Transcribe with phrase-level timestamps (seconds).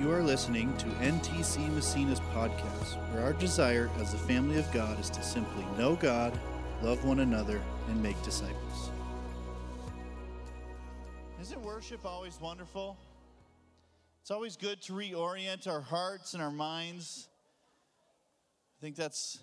[0.00, 4.98] You are listening to NTC Massena's podcast, where our desire as the family of God
[4.98, 6.32] is to simply know God,
[6.80, 8.90] love one another, and make disciples.
[11.42, 12.96] Isn't worship always wonderful?
[14.22, 17.28] It's always good to reorient our hearts and our minds.
[18.78, 19.38] I think that's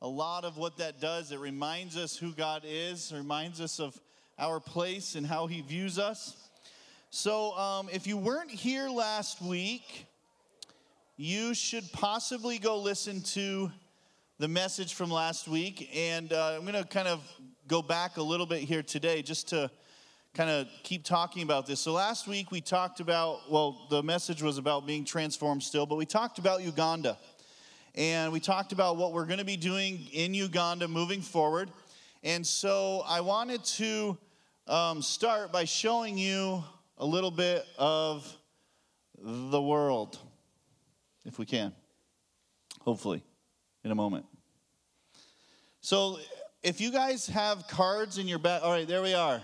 [0.00, 1.30] a lot of what that does.
[1.30, 3.96] It reminds us who God is, reminds us of
[4.36, 6.41] our place and how He views us.
[7.14, 10.06] So, um, if you weren't here last week,
[11.18, 13.70] you should possibly go listen to
[14.38, 15.90] the message from last week.
[15.94, 17.20] And uh, I'm going to kind of
[17.68, 19.70] go back a little bit here today just to
[20.32, 21.80] kind of keep talking about this.
[21.80, 25.96] So, last week we talked about, well, the message was about being transformed still, but
[25.96, 27.18] we talked about Uganda.
[27.94, 31.70] And we talked about what we're going to be doing in Uganda moving forward.
[32.22, 34.16] And so, I wanted to
[34.66, 36.64] um, start by showing you
[37.02, 38.32] a little bit of
[39.20, 40.20] the world,
[41.24, 41.72] if we can,
[42.80, 43.24] hopefully,
[43.82, 44.24] in a moment.
[45.80, 46.20] So,
[46.62, 49.42] if you guys have cards in your back, all right, there we are.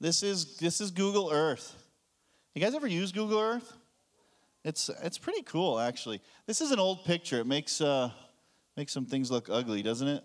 [0.00, 1.74] This is this is Google Earth.
[2.54, 3.72] You guys ever use Google Earth?
[4.64, 6.20] It's it's pretty cool, actually.
[6.46, 7.40] This is an old picture.
[7.40, 8.12] It makes uh,
[8.76, 10.24] makes some things look ugly, doesn't it?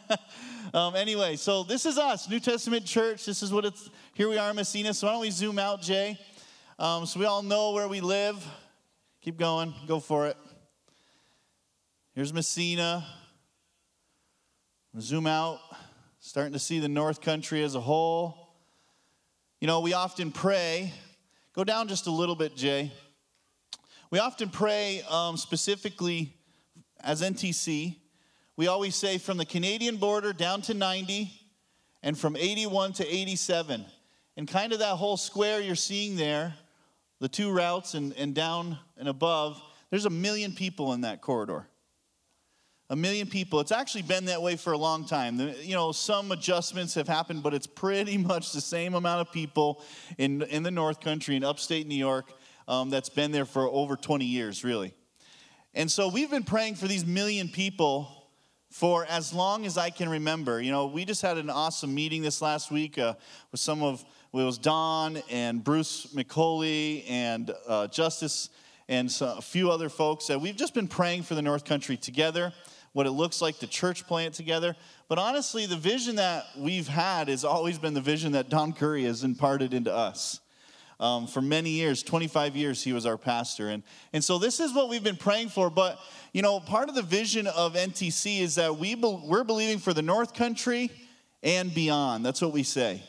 [0.74, 3.24] um, anyway, so this is us, New Testament Church.
[3.24, 3.88] This is what it's.
[4.22, 4.94] Here we are in Massena.
[4.94, 6.16] So why don't we zoom out, Jay?
[6.78, 8.46] Um, so we all know where we live.
[9.20, 9.74] Keep going.
[9.88, 10.36] Go for it.
[12.14, 13.04] Here's Massena.
[15.00, 15.58] Zoom out.
[16.20, 18.54] Starting to see the North Country as a whole.
[19.60, 20.92] You know, we often pray.
[21.52, 22.92] Go down just a little bit, Jay.
[24.12, 26.32] We often pray um, specifically
[27.00, 27.96] as NTC
[28.56, 31.32] we always say from the Canadian border down to 90
[32.04, 33.84] and from 81 to 87.
[34.36, 36.54] And kind of that whole square you're seeing there,
[37.20, 41.66] the two routes and, and down and above, there's a million people in that corridor.
[42.90, 43.60] A million people.
[43.60, 45.38] It's actually been that way for a long time.
[45.38, 49.82] You know, some adjustments have happened, but it's pretty much the same amount of people
[50.18, 52.32] in, in the North Country, in upstate New York,
[52.68, 54.94] um, that's been there for over 20 years, really.
[55.74, 58.08] And so we've been praying for these million people
[58.70, 60.60] for as long as I can remember.
[60.60, 63.14] You know, we just had an awesome meeting this last week uh,
[63.50, 64.04] with some of,
[64.40, 68.48] it was Don and Bruce McCauley and uh, Justice
[68.88, 70.28] and a few other folks.
[70.28, 72.52] that we've just been praying for the North Country together,
[72.94, 74.74] what it looks like to church plant together.
[75.08, 79.04] But honestly, the vision that we've had has always been the vision that Don Curry
[79.04, 80.40] has imparted into us.
[80.98, 83.68] Um, for many years, 25 years, he was our pastor.
[83.68, 83.82] And,
[84.14, 85.68] and so this is what we've been praying for.
[85.68, 85.98] But
[86.32, 89.92] you know, part of the vision of NTC is that we be, we're believing for
[89.92, 90.90] the North Country
[91.42, 92.24] and beyond.
[92.24, 93.02] That's what we say.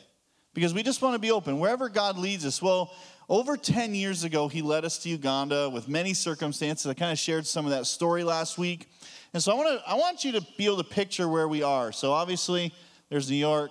[0.54, 2.62] Because we just want to be open wherever God leads us.
[2.62, 2.92] Well,
[3.28, 6.86] over 10 years ago, he led us to Uganda with many circumstances.
[6.86, 8.88] I kind of shared some of that story last week.
[9.32, 11.62] And so I want, to, I want you to be able to picture where we
[11.62, 11.90] are.
[11.90, 12.72] So obviously,
[13.10, 13.70] there's New York,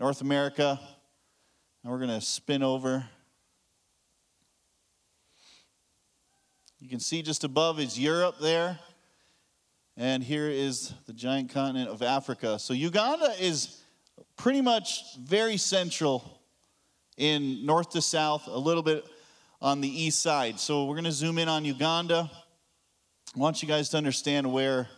[0.00, 0.80] North America.
[1.82, 3.04] And we're going to spin over
[6.82, 8.76] You can see just above is Europe there.
[9.96, 12.58] And here is the giant continent of Africa.
[12.58, 13.81] So Uganda is
[14.42, 16.40] pretty much very central
[17.16, 19.04] in north to south, a little bit
[19.60, 20.58] on the east side.
[20.58, 22.28] So we're going to zoom in on Uganda.
[23.36, 24.88] I want you guys to understand where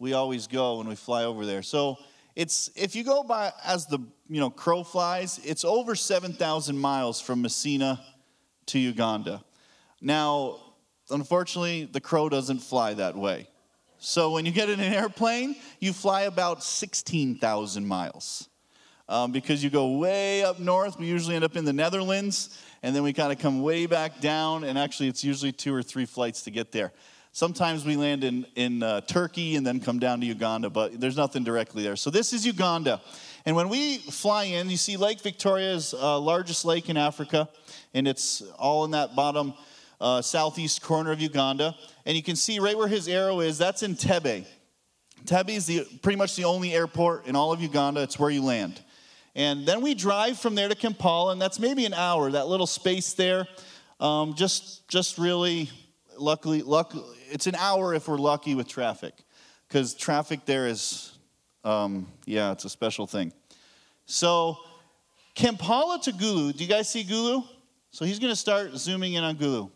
[0.00, 1.62] we always go when we fly over there.
[1.62, 1.96] So
[2.34, 7.20] it's if you go by as the you know crow flies, it's over 7,000 miles
[7.20, 8.00] from Massena
[8.66, 9.44] to Uganda.
[10.00, 10.58] Now,
[11.10, 13.48] Unfortunately, the crow doesn't fly that way.
[13.98, 18.48] So when you get in an airplane, you fly about 16,000 miles.
[19.08, 20.98] Um, because you go way up north.
[20.98, 24.20] We usually end up in the Netherlands, and then we kind of come way back
[24.20, 26.92] down, and actually, it's usually two or three flights to get there.
[27.32, 31.16] Sometimes we land in, in uh, Turkey and then come down to Uganda, but there's
[31.16, 31.96] nothing directly there.
[31.96, 33.00] So, this is Uganda.
[33.46, 37.48] And when we fly in, you see Lake Victoria is uh, largest lake in Africa,
[37.94, 39.54] and it's all in that bottom
[40.00, 41.74] uh, southeast corner of Uganda.
[42.04, 44.44] And you can see right where his arrow is, that's in Tebe.
[45.24, 48.02] Entebbe is the, pretty much the only airport in all of Uganda.
[48.02, 48.80] It's where you land.
[49.34, 52.66] And then we drive from there to Kampala, and that's maybe an hour, that little
[52.66, 53.46] space there.
[54.00, 55.70] Um, just, just really,
[56.16, 56.94] luckily, luck,
[57.30, 59.14] it's an hour if we're lucky with traffic,
[59.68, 61.18] because traffic there is,
[61.64, 63.32] um, yeah, it's a special thing.
[64.06, 64.58] So,
[65.34, 67.44] Kampala to Gulu, do you guys see Gulu?
[67.92, 69.70] So he's going to start zooming in on Gulu.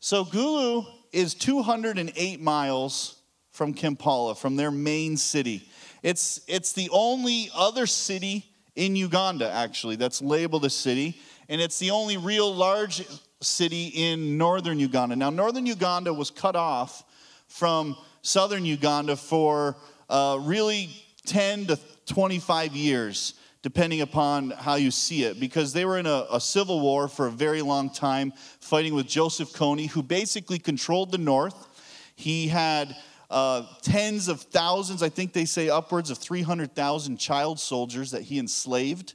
[0.00, 3.22] So Gulu is 208 miles
[3.52, 5.68] from Kampala, from their main city.
[6.02, 8.49] It's, it's the only other city
[8.80, 13.06] in Uganda, actually, that's labeled a city, and it's the only real large
[13.42, 15.14] city in northern Uganda.
[15.16, 17.04] Now, northern Uganda was cut off
[17.46, 19.76] from southern Uganda for
[20.08, 20.88] uh, really
[21.26, 26.24] 10 to 25 years, depending upon how you see it, because they were in a,
[26.32, 31.12] a civil war for a very long time, fighting with Joseph Kony, who basically controlled
[31.12, 31.68] the north.
[32.16, 32.96] He had
[33.30, 38.38] uh, tens of thousands, I think they say upwards of 300,000 child soldiers that he
[38.38, 39.14] enslaved,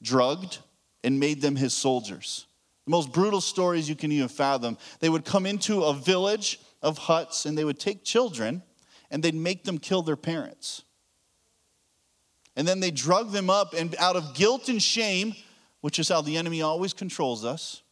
[0.00, 0.58] drugged,
[1.02, 2.46] and made them his soldiers.
[2.86, 4.78] The most brutal stories you can even fathom.
[5.00, 8.62] They would come into a village of huts and they would take children
[9.10, 10.82] and they'd make them kill their parents.
[12.56, 15.34] And then they drug them up, and out of guilt and shame,
[15.80, 17.82] which is how the enemy always controls us,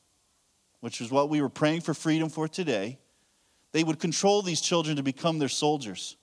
[0.80, 2.98] which is what we were praying for freedom for today,
[3.72, 6.16] they would control these children to become their soldiers.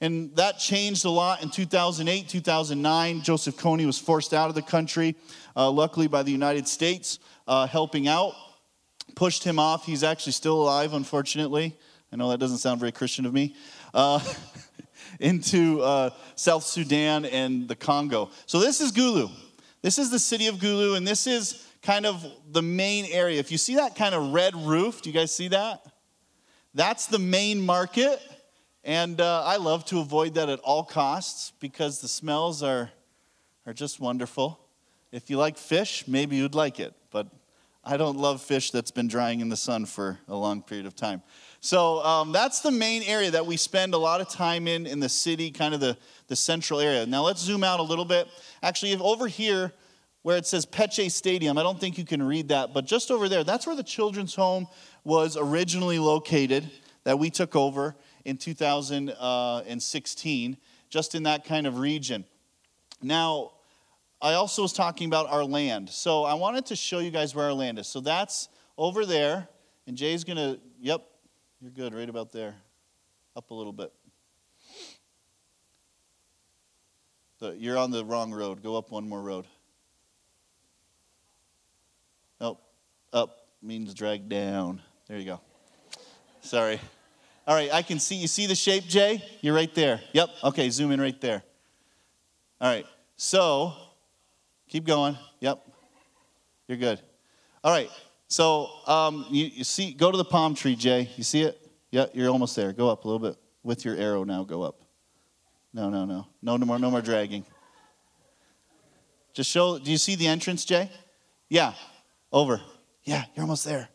[0.00, 3.22] And that changed a lot in 2008, 2009.
[3.22, 5.16] Joseph Kony was forced out of the country,
[5.56, 7.18] uh, luckily by the United States,
[7.48, 8.34] uh, helping out.
[9.16, 9.84] Pushed him off.
[9.84, 11.76] He's actually still alive, unfortunately.
[12.12, 13.56] I know that doesn't sound very Christian of me.
[13.92, 14.20] Uh,
[15.20, 18.30] into uh, South Sudan and the Congo.
[18.46, 19.30] So this is Gulu.
[19.82, 23.38] This is the city of Gulu, and this is kind of the main area.
[23.38, 25.80] If you see that kind of red roof, do you guys see that?
[26.74, 28.20] That's the main market.
[28.84, 32.90] And uh, I love to avoid that at all costs because the smells are,
[33.66, 34.60] are just wonderful.
[35.10, 37.26] If you like fish, maybe you'd like it, but
[37.84, 40.94] I don't love fish that's been drying in the sun for a long period of
[40.94, 41.22] time.
[41.60, 45.00] So um, that's the main area that we spend a lot of time in in
[45.00, 47.06] the city, kind of the, the central area.
[47.06, 48.28] Now let's zoom out a little bit.
[48.62, 49.72] Actually, over here
[50.22, 53.28] where it says Pece Stadium, I don't think you can read that, but just over
[53.28, 54.66] there, that's where the children's home
[55.08, 56.70] was originally located
[57.04, 57.96] that we took over
[58.26, 60.58] in 2016,
[60.90, 62.26] just in that kind of region.
[63.02, 63.52] Now,
[64.20, 65.88] I also was talking about our land.
[65.88, 67.86] So I wanted to show you guys where our land is.
[67.86, 69.48] So that's over there,
[69.86, 71.06] and Jay's going to, yep,
[71.62, 72.56] you're good, right about there.
[73.34, 73.90] Up a little bit.
[77.56, 78.62] you're on the wrong road.
[78.62, 79.46] Go up one more road.
[82.40, 82.60] Nope.
[83.12, 84.82] Up means drag down.
[85.08, 85.40] There you go.
[86.42, 86.78] Sorry.
[87.46, 88.16] All right, I can see.
[88.16, 89.22] You see the shape, Jay?
[89.40, 90.00] You're right there.
[90.12, 90.28] Yep.
[90.44, 91.42] Okay, zoom in right there.
[92.60, 92.84] All right.
[93.16, 93.72] So,
[94.68, 95.16] keep going.
[95.40, 95.66] Yep.
[96.68, 97.00] You're good.
[97.64, 97.90] All right.
[98.28, 101.08] So, um, you, you see, go to the palm tree, Jay.
[101.16, 101.58] You see it?
[101.90, 102.74] Yep, you're almost there.
[102.74, 104.44] Go up a little bit with your arrow now.
[104.44, 104.82] Go up.
[105.72, 106.26] No, no, no.
[106.42, 107.46] No, no more, no more dragging.
[109.32, 109.78] Just show.
[109.78, 110.90] Do you see the entrance, Jay?
[111.48, 111.72] Yeah.
[112.30, 112.60] Over.
[113.04, 113.88] Yeah, you're almost there.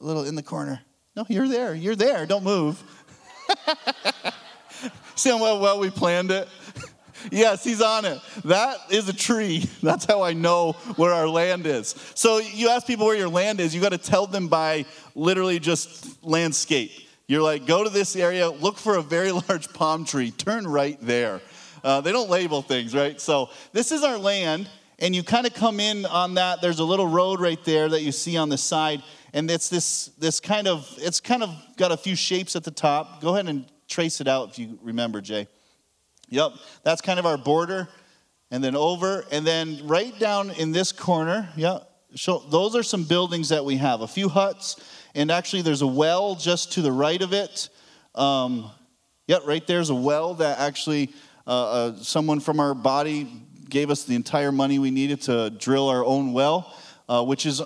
[0.00, 0.80] A little in the corner.
[1.14, 1.74] No, you're there.
[1.74, 2.24] You're there.
[2.24, 2.82] Don't move.
[5.14, 6.48] See how well, we planned it?
[7.30, 8.18] yes, he's on it.
[8.44, 9.68] That is a tree.
[9.82, 11.94] That's how I know where our land is.
[12.14, 15.58] So you ask people where your land is, you got to tell them by literally
[15.58, 16.92] just landscape.
[17.26, 20.98] You're like, go to this area, look for a very large palm tree, turn right
[21.00, 21.42] there.
[21.84, 23.20] Uh, they don't label things, right?
[23.20, 24.68] So this is our land,
[24.98, 26.60] and you kind of come in on that.
[26.60, 29.02] There's a little road right there that you see on the side
[29.32, 32.70] and it's this this kind of it's kind of got a few shapes at the
[32.70, 33.20] top.
[33.20, 35.46] Go ahead and trace it out if you remember, Jay.
[36.28, 36.52] Yep,
[36.84, 37.88] that's kind of our border,
[38.50, 41.48] and then over, and then right down in this corner.
[41.56, 44.00] Yep, so those are some buildings that we have.
[44.00, 44.76] A few huts,
[45.14, 47.68] and actually there's a well just to the right of it.
[48.14, 48.70] Um,
[49.26, 51.12] yep, right there's a well that actually
[51.46, 55.88] uh, uh, someone from our body gave us the entire money we needed to drill
[55.88, 56.76] our own well,
[57.08, 57.62] uh, which is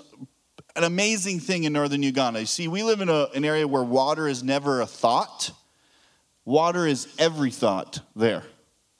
[0.75, 2.39] an amazing thing in northern Uganda.
[2.39, 5.51] You see, we live in a, an area where water is never a thought,
[6.43, 8.43] water is every thought there.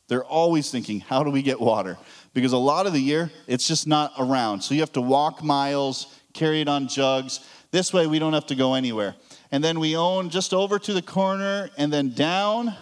[0.08, 1.98] They're always thinking, how do we get water?
[2.34, 4.62] Because a lot of the year, it's just not around.
[4.62, 7.40] So you have to walk miles, carry it on jugs.
[7.72, 9.16] This way, we don't have to go anywhere.
[9.52, 12.76] And then we own just over to the corner and then down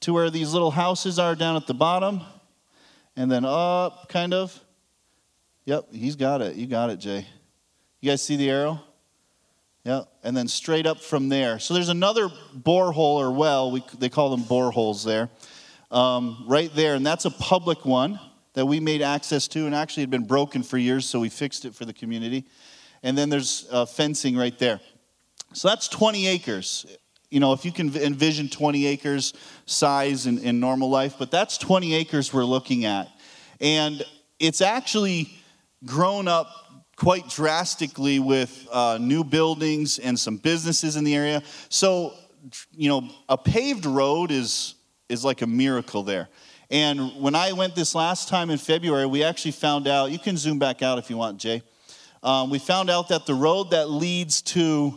[0.00, 2.20] to where these little houses are down at the bottom.
[3.16, 4.58] And then up, kind of.
[5.64, 6.56] Yep, he's got it.
[6.56, 7.26] You got it, Jay.
[8.04, 8.82] You guys see the arrow?
[9.82, 11.58] Yeah, and then straight up from there.
[11.58, 15.30] So there's another borehole or well, we, they call them boreholes there,
[15.90, 18.20] um, right there, and that's a public one
[18.52, 21.64] that we made access to, and actually had been broken for years, so we fixed
[21.64, 22.44] it for the community.
[23.02, 24.82] And then there's uh, fencing right there.
[25.54, 26.84] So that's 20 acres.
[27.30, 29.32] You know, if you can envision 20 acres
[29.64, 33.08] size in, in normal life, but that's 20 acres we're looking at.
[33.62, 34.04] And
[34.38, 35.34] it's actually
[35.86, 36.63] grown up
[36.96, 41.42] quite drastically with uh, new buildings and some businesses in the area.
[41.68, 42.14] So,
[42.72, 44.74] you know, a paved road is,
[45.08, 46.28] is like a miracle there.
[46.70, 50.36] And when I went this last time in February, we actually found out, you can
[50.36, 51.62] zoom back out if you want, Jay.
[52.24, 54.94] um, we found out that the road that leads to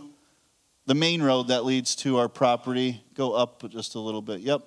[0.86, 4.40] the main road that leads to our property, go up just a little bit.
[4.40, 4.62] Yep.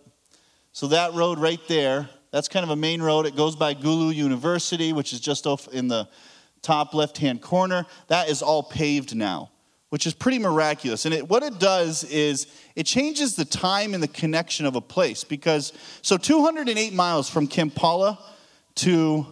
[0.72, 3.24] So that road right there, that's kind of a main road.
[3.24, 6.06] It goes by Gulu University, which is just off in the
[6.62, 7.86] top left hand corner.
[8.08, 9.50] That is all paved now,
[9.88, 11.04] which is pretty miraculous.
[11.04, 14.80] And it, what it does is it changes the time and the connection of a
[14.80, 18.18] place because, so 208 miles from Kampala
[18.76, 19.26] to,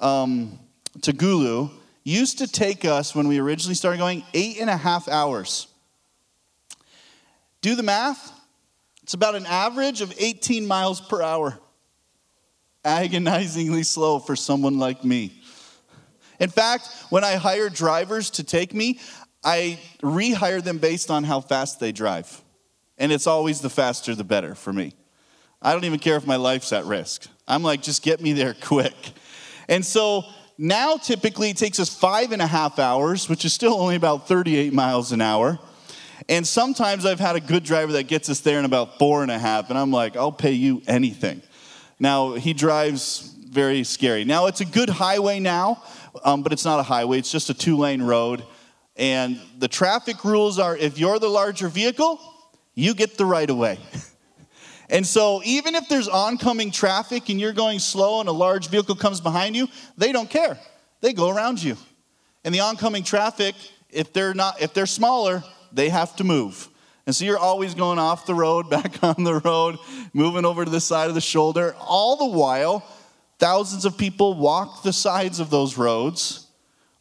[0.00, 0.58] um,
[1.02, 1.70] to Gulu
[2.04, 5.66] used to take us, when we originally started going, eight and a half hours.
[7.60, 8.32] Do the math.
[9.02, 11.58] It's about an average of 18 miles per hour.
[12.84, 15.37] Agonizingly slow for someone like me.
[16.38, 19.00] In fact, when I hire drivers to take me,
[19.44, 22.42] I rehire them based on how fast they drive.
[22.98, 24.94] And it's always the faster the better for me.
[25.60, 27.28] I don't even care if my life's at risk.
[27.46, 28.94] I'm like, just get me there quick.
[29.68, 30.24] And so
[30.56, 34.28] now typically it takes us five and a half hours, which is still only about
[34.28, 35.58] 38 miles an hour.
[36.28, 39.30] And sometimes I've had a good driver that gets us there in about four and
[39.30, 41.42] a half, and I'm like, I'll pay you anything.
[41.98, 44.24] Now, he drives very scary.
[44.24, 45.82] Now, it's a good highway now,
[46.24, 48.44] um, but it's not a highway, it's just a two lane road.
[48.96, 52.20] And the traffic rules are if you're the larger vehicle,
[52.74, 53.78] you get the right of way.
[54.90, 58.96] and so, even if there's oncoming traffic and you're going slow and a large vehicle
[58.96, 60.58] comes behind you, they don't care.
[61.00, 61.76] They go around you.
[62.44, 63.54] And the oncoming traffic,
[63.90, 66.68] if they're not if they're smaller, they have to move.
[67.06, 69.78] And so you're always going off the road, back on the road,
[70.12, 71.74] moving over to the side of the shoulder.
[71.80, 72.84] All the while,
[73.38, 76.46] thousands of people walk the sides of those roads,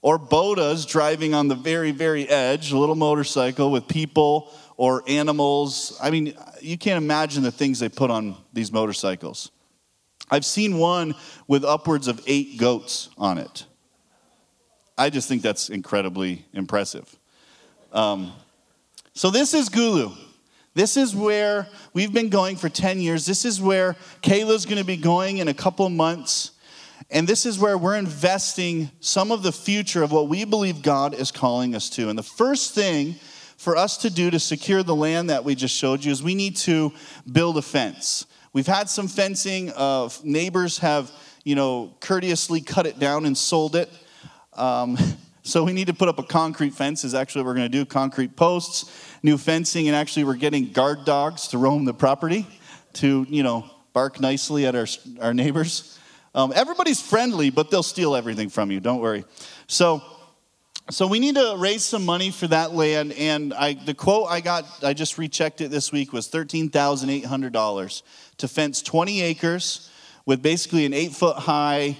[0.01, 5.97] or bodas driving on the very, very edge, a little motorcycle with people or animals.
[6.01, 9.51] I mean, you can't imagine the things they put on these motorcycles.
[10.29, 11.15] I've seen one
[11.47, 13.65] with upwards of eight goats on it.
[14.97, 17.17] I just think that's incredibly impressive.
[17.91, 18.33] Um,
[19.13, 20.15] so, this is Gulu.
[20.77, 23.25] This is where we've been going for 10 years.
[23.25, 26.51] This is where Kayla's going to be going in a couple months.
[27.09, 31.15] And this is where we're investing some of the future of what we believe God
[31.15, 32.09] is calling us to.
[32.09, 33.15] And the first thing
[33.57, 36.35] for us to do to secure the land that we just showed you is we
[36.35, 36.93] need to
[37.31, 38.27] build a fence.
[38.53, 39.73] We've had some fencing.
[39.75, 41.11] Uh, neighbors have,
[41.43, 43.89] you know, courteously cut it down and sold it.
[44.53, 44.95] Um,
[45.47, 47.05] so we need to put up a concrete fence.
[47.05, 47.85] Is actually what we're going to do.
[47.85, 48.91] Concrete posts
[49.23, 52.45] new fencing, and actually we're getting guard dogs to roam the property
[52.93, 54.87] to, you know, bark nicely at our,
[55.21, 55.97] our neighbors.
[56.35, 58.79] Um, everybody's friendly, but they'll steal everything from you.
[58.79, 59.23] Don't worry.
[59.67, 60.01] So,
[60.89, 63.13] so we need to raise some money for that land.
[63.13, 68.01] And I, the quote I got, I just rechecked it this week, was $13,800
[68.37, 69.89] to fence 20 acres
[70.25, 71.97] with basically an eight foot high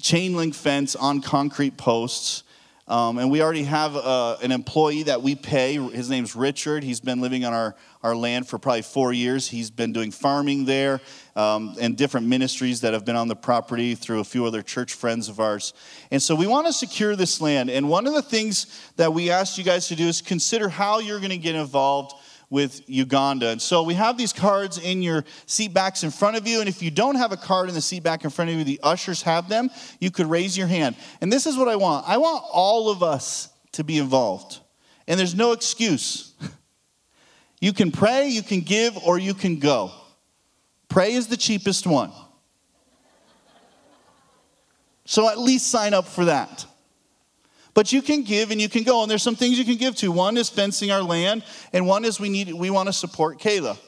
[0.00, 2.42] chain link fence on concrete posts.
[2.88, 5.74] Um, and we already have uh, an employee that we pay.
[5.74, 6.82] His name's Richard.
[6.82, 9.48] He's been living on our, our land for probably four years.
[9.48, 11.00] He's been doing farming there
[11.36, 14.94] um, and different ministries that have been on the property through a few other church
[14.94, 15.74] friends of ours.
[16.10, 17.70] And so we want to secure this land.
[17.70, 20.98] And one of the things that we asked you guys to do is consider how
[20.98, 22.14] you're going to get involved
[22.52, 23.48] with Uganda.
[23.48, 26.60] And so we have these cards in your seat backs in front of you.
[26.60, 28.62] And if you don't have a card in the seat back in front of you,
[28.62, 29.70] the ushers have them.
[30.00, 30.94] You could raise your hand.
[31.22, 34.60] And this is what I want I want all of us to be involved.
[35.08, 36.34] And there's no excuse.
[37.60, 39.92] You can pray, you can give, or you can go.
[40.88, 42.10] Pray is the cheapest one.
[45.04, 46.66] So at least sign up for that.
[47.74, 49.96] But you can give and you can go, and there's some things you can give
[49.96, 50.12] to.
[50.12, 53.78] One is fencing our land, and one is we need we want to support Kayla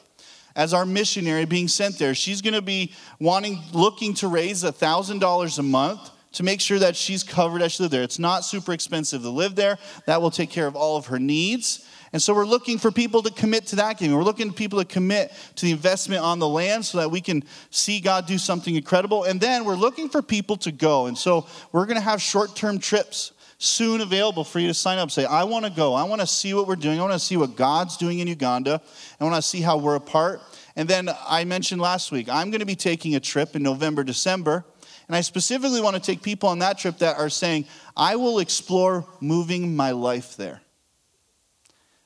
[0.55, 2.15] as our missionary being sent there.
[2.15, 6.61] She's going to be wanting, looking to raise a thousand dollars a month to make
[6.61, 8.03] sure that she's covered as she lives there.
[8.03, 9.77] It's not super expensive to live there.
[10.05, 11.87] That will take care of all of her needs.
[12.11, 14.15] And so we're looking for people to commit to that giving.
[14.15, 17.19] We're looking for people to commit to the investment on the land so that we
[17.19, 19.23] can see God do something incredible.
[19.25, 21.07] And then we're looking for people to go.
[21.07, 24.97] And so we're going to have short term trips soon available for you to sign
[24.97, 25.11] up.
[25.11, 25.93] Say, I want to go.
[25.93, 26.99] I want to see what we're doing.
[26.99, 28.81] I want to see what God's doing in Uganda.
[29.19, 30.41] I want to see how we're a part.
[30.75, 34.03] And then I mentioned last week, I'm going to be taking a trip in November,
[34.03, 34.65] December.
[35.07, 38.39] And I specifically want to take people on that trip that are saying, I will
[38.39, 40.61] explore moving my life there.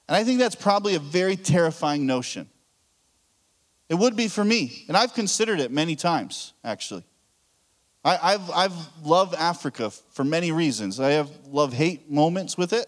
[0.07, 2.49] And I think that's probably a very terrifying notion.
[3.89, 4.85] It would be for me.
[4.87, 7.03] And I've considered it many times, actually.
[8.03, 10.99] I, have I've loved Africa for many reasons.
[10.99, 12.87] I have love hate moments with it,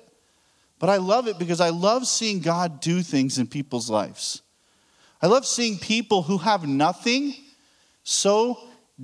[0.79, 4.41] but I love it because I love seeing God do things in people's lives.
[5.21, 7.35] I love seeing people who have nothing
[8.03, 8.57] so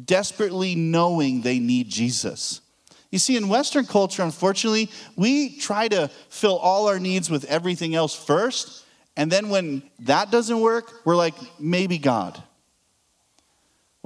[0.05, 2.61] desperately knowing they need Jesus.
[3.11, 7.45] You You see, in Western culture, unfortunately, we try to fill all our needs with
[7.45, 8.85] everything else first.
[9.15, 12.41] And then when that doesn't work, we're like, maybe God.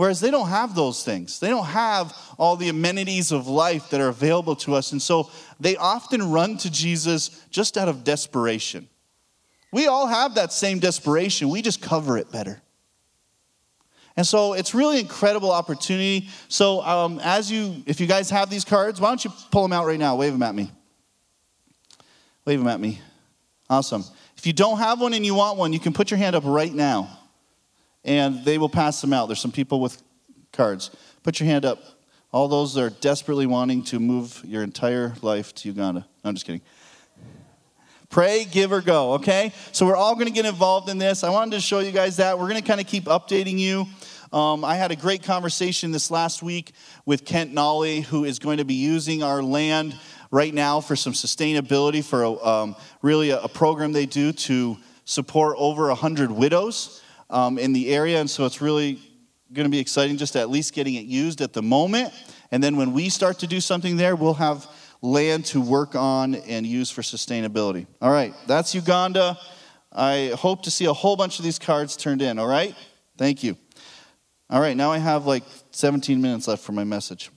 [0.01, 1.39] Whereas they don't have those things.
[1.39, 4.93] They don't have all the amenities of life that are available to us.
[4.93, 5.29] And so
[5.59, 8.89] they often run to Jesus just out of desperation.
[9.71, 12.63] We all have that same desperation, we just cover it better.
[14.17, 16.29] And so it's really incredible opportunity.
[16.47, 19.71] So um, as you, if you guys have these cards, why don't you pull them
[19.71, 20.15] out right now?
[20.15, 20.71] Wave them at me.
[22.45, 22.99] Wave them at me.
[23.69, 24.03] Awesome.
[24.35, 26.41] If you don't have one and you want one, you can put your hand up
[26.43, 27.19] right now,
[28.03, 29.27] and they will pass them out.
[29.27, 30.01] There's some people with
[30.51, 30.91] cards.
[31.23, 31.79] Put your hand up.
[32.31, 36.01] All those that are desperately wanting to move your entire life to Uganda.
[36.23, 36.61] No, I'm just kidding.
[38.09, 39.53] Pray, give, or go, okay?
[39.71, 41.23] So we're all gonna get involved in this.
[41.23, 42.37] I wanted to show you guys that.
[42.37, 43.85] We're gonna kind of keep updating you.
[44.33, 46.71] Um, I had a great conversation this last week
[47.05, 49.97] with Kent Nolly, who is going to be using our land
[50.31, 54.77] right now for some sustainability for a, um, really a, a, program they do to
[55.03, 57.00] support over 100 widows
[57.31, 58.19] um, in the area.
[58.19, 58.99] And so it's really
[59.53, 62.13] going to be exciting just at least getting it used at the moment.
[62.51, 64.67] And then when we start to do something there, we'll have
[65.01, 67.87] land to work on and use for sustainability.
[68.01, 69.37] All right, that's Uganda.
[69.91, 72.75] I hope to see a whole bunch of these cards turned in, all right?
[73.17, 73.57] Thank you.
[74.49, 77.31] All right, now I have like 17 minutes left for my message.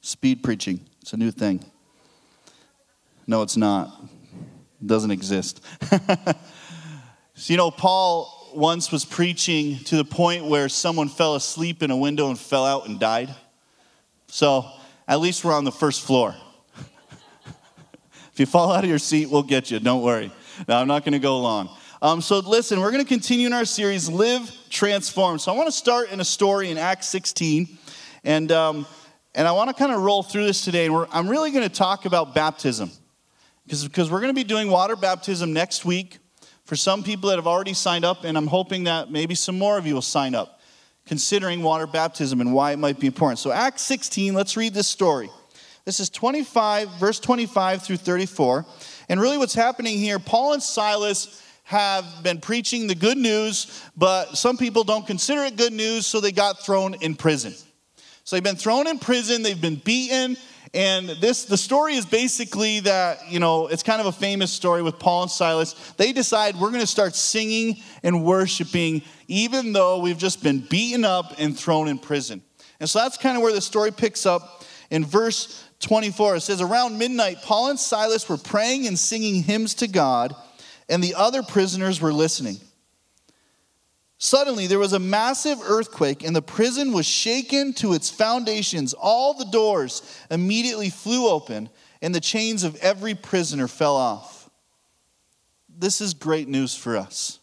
[0.00, 1.64] Speed preaching, it's a new thing.
[3.26, 3.88] No, it's not.
[4.80, 5.64] It doesn't exist.
[7.36, 11.90] so, you know, Paul once was preaching to the point where someone fell asleep in
[11.90, 13.34] a window and fell out and died.
[14.28, 14.70] So,
[15.08, 16.36] at least we're on the first floor.
[18.32, 19.80] if you fall out of your seat, we'll get you.
[19.80, 20.30] Don't worry.
[20.68, 21.76] Now, I'm not going to go long.
[22.00, 25.40] Um, so, listen, we're going to continue in our series, Live Transform.
[25.40, 27.66] So, I want to start in a story in Acts 16.
[28.22, 28.86] And, um,
[29.34, 30.86] and I want to kind of roll through this today.
[30.86, 32.92] And I'm really going to talk about baptism
[33.66, 36.20] because we're going to be doing water baptism next week
[36.64, 38.24] for some people that have already signed up.
[38.24, 40.60] And I'm hoping that maybe some more of you will sign up
[41.06, 43.38] considering water baptism and why it might be important.
[43.38, 45.30] So, Acts 16, let's read this story.
[45.84, 48.64] This is 25, verse 25 through 34.
[49.08, 54.36] And really, what's happening here, Paul and Silas have been preaching the good news, but
[54.36, 57.52] some people don't consider it good news, so they got thrown in prison.
[58.24, 60.38] So, they've been thrown in prison, they've been beaten,
[60.74, 64.82] and this the story is basically that, you know, it's kind of a famous story
[64.82, 65.74] with Paul and Silas.
[65.96, 71.04] They decide we're going to start singing and worshiping even though we've just been beaten
[71.04, 72.42] up and thrown in prison.
[72.80, 76.36] And so that's kind of where the story picks up in verse 24.
[76.36, 80.34] It says, Around midnight, Paul and Silas were praying and singing hymns to God,
[80.88, 82.56] and the other prisoners were listening.
[84.24, 88.94] Suddenly, there was a massive earthquake, and the prison was shaken to its foundations.
[88.94, 91.68] All the doors immediately flew open,
[92.00, 94.48] and the chains of every prisoner fell off.
[95.68, 97.38] This is great news for us.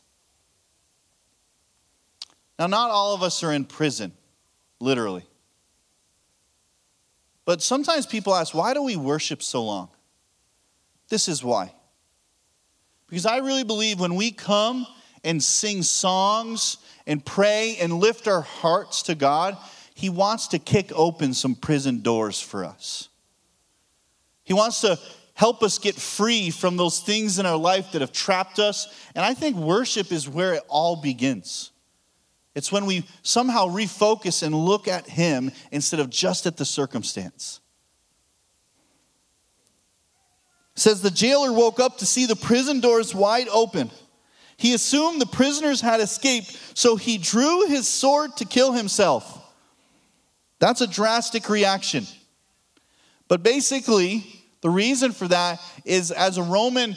[2.57, 4.11] Now, not all of us are in prison,
[4.79, 5.27] literally.
[7.45, 9.89] But sometimes people ask, why do we worship so long?
[11.09, 11.75] This is why.
[13.07, 14.87] Because I really believe when we come
[15.23, 19.57] and sing songs and pray and lift our hearts to God,
[19.93, 23.09] He wants to kick open some prison doors for us.
[24.43, 24.99] He wants to
[25.33, 28.87] help us get free from those things in our life that have trapped us.
[29.15, 31.71] And I think worship is where it all begins.
[32.53, 37.59] It's when we somehow refocus and look at Him instead of just at the circumstance.
[40.75, 43.89] It says the jailer woke up to see the prison doors wide open.
[44.61, 49.43] He assumed the prisoners had escaped, so he drew his sword to kill himself.
[50.59, 52.05] That's a drastic reaction.
[53.27, 54.23] But basically,
[54.61, 56.95] the reason for that is as a Roman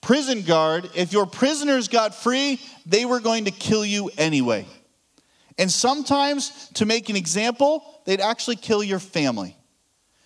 [0.00, 4.64] prison guard, if your prisoners got free, they were going to kill you anyway.
[5.58, 9.56] And sometimes, to make an example, they'd actually kill your family.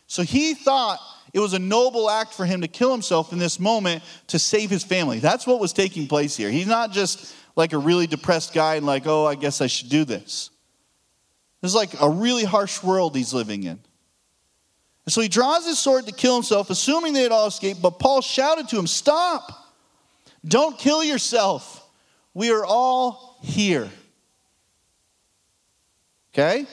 [0.08, 0.98] So he thought
[1.36, 4.70] it was a noble act for him to kill himself in this moment to save
[4.70, 5.18] his family.
[5.18, 6.50] That's what was taking place here.
[6.50, 9.90] He's not just like a really depressed guy and like, oh, I guess I should
[9.90, 10.48] do this.
[11.60, 13.78] This is like a really harsh world he's living in.
[15.04, 17.82] And so he draws his sword to kill himself, assuming they had all escaped.
[17.82, 19.52] But Paul shouted to him, Stop!
[20.42, 21.86] Don't kill yourself.
[22.32, 23.90] We are all here.
[26.32, 26.64] Okay?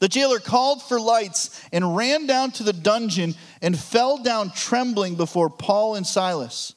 [0.00, 5.16] The jailer called for lights and ran down to the dungeon and fell down trembling
[5.16, 6.74] before Paul and Silas.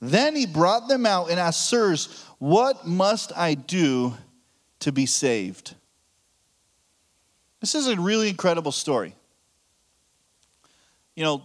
[0.00, 4.14] Then he brought them out and asked, Sirs, what must I do
[4.80, 5.74] to be saved?
[7.60, 9.14] This is a really incredible story.
[11.16, 11.42] You know,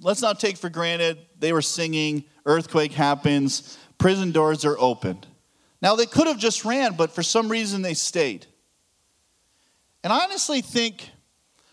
[0.00, 5.26] let's not take for granted they were singing, earthquake happens, prison doors are opened.
[5.82, 8.46] Now, they could have just ran, but for some reason they stayed.
[10.02, 11.10] And I honestly think,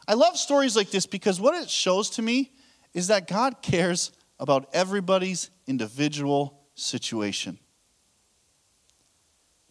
[0.08, 2.52] I love stories like this because what it shows to me
[2.94, 7.60] is that God cares about everybody's individual situation.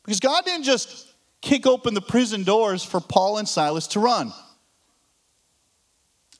[0.05, 1.09] Because God didn't just
[1.40, 4.33] kick open the prison doors for Paul and Silas to run,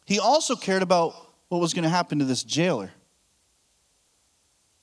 [0.07, 1.15] He also cared about
[1.49, 2.91] what was going to happen to this jailer.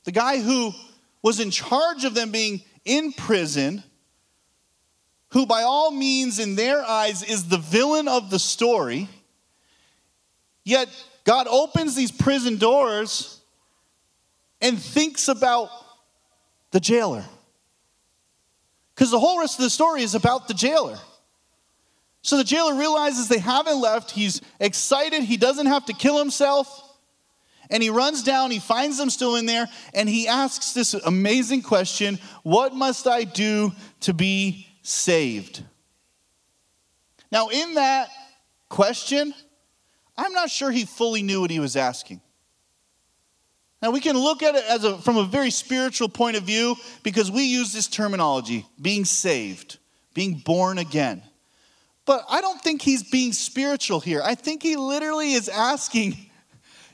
[0.04, 0.74] The guy who
[1.22, 3.84] was in charge of them being in prison,
[5.32, 9.08] who by all means, in their eyes, is the villain of the story,
[10.63, 10.89] yet
[11.24, 13.39] God opens these prison doors
[14.60, 15.70] and thinks about
[16.72, 17.24] the jailer.
[18.94, 21.00] Because the whole rest of the story is about the jailer.
[22.24, 24.12] So the jailer realizes they haven't left.
[24.12, 25.24] He's excited.
[25.24, 26.89] He doesn't have to kill himself.
[27.70, 31.62] And he runs down, he finds them still in there, and he asks this amazing
[31.62, 35.63] question What must I do to be saved?
[37.32, 38.10] Now, in that
[38.70, 39.34] question,
[40.17, 42.22] I'm not sure he fully knew what he was asking.
[43.82, 46.76] Now, we can look at it as a, from a very spiritual point of view
[47.02, 49.80] because we use this terminology being saved,
[50.13, 51.24] being born again.
[52.06, 54.22] But I don't think he's being spiritual here.
[54.24, 56.15] I think he literally is asking,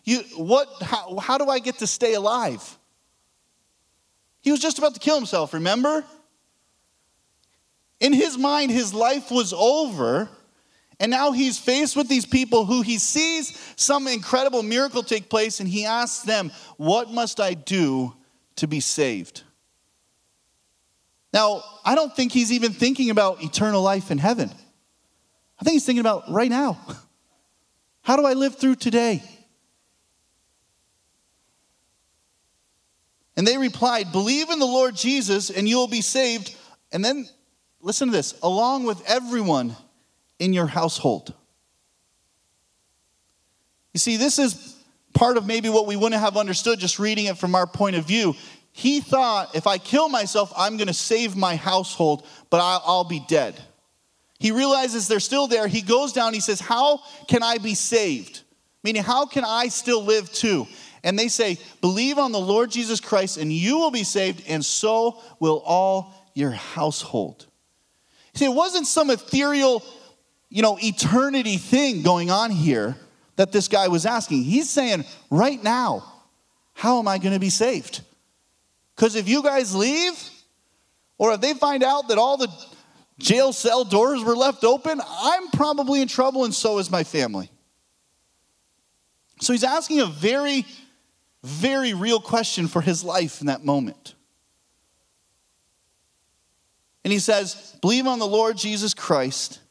[0.03, 2.77] you, what, how, how do I get to stay alive?
[4.41, 6.05] He was just about to kill himself, remember?
[7.99, 10.29] In his mind, his life was over.
[10.99, 15.59] And now he's faced with these people who he sees some incredible miracle take place,
[15.59, 18.13] and he asks them, What must I do
[18.55, 19.43] to be saved?
[21.33, 24.49] Now, I don't think he's even thinking about eternal life in heaven.
[25.59, 26.79] I think he's thinking about right now.
[28.01, 29.21] How do I live through today?
[33.35, 36.55] And they replied, Believe in the Lord Jesus and you will be saved.
[36.91, 37.27] And then,
[37.87, 39.73] listen to this, along with everyone
[40.39, 41.33] in your household.
[43.93, 44.75] You see, this is
[45.13, 48.05] part of maybe what we wouldn't have understood just reading it from our point of
[48.05, 48.35] view.
[48.73, 53.23] He thought, if I kill myself, I'm going to save my household, but I'll, be
[53.25, 53.59] dead.
[54.37, 55.67] He realizes they're still there.
[55.67, 58.41] He goes down, he says, How can I be saved?
[58.83, 60.67] Meaning, how can I still live too?
[61.03, 64.63] and they say, Believe on the Lord Jesus Christ, and you will be saved, and
[64.63, 67.47] so will all your household.
[68.37, 69.83] See, it wasn't some ethereal,
[70.49, 72.95] you know, eternity thing going on here
[73.35, 74.43] that this guy was asking.
[74.43, 76.03] He's saying, Right now,
[76.73, 78.01] how am I going to be saved?
[78.95, 80.13] Because if you guys leave,
[81.17, 82.51] or if they find out that all the
[83.17, 87.49] jail cell doors were left open, I'm probably in trouble, and so is my family.
[89.41, 90.65] So he's asking a very
[91.43, 94.15] very real question for his life in that moment.
[97.07, 99.61] And he says, Believe on the Lord Jesus Christ,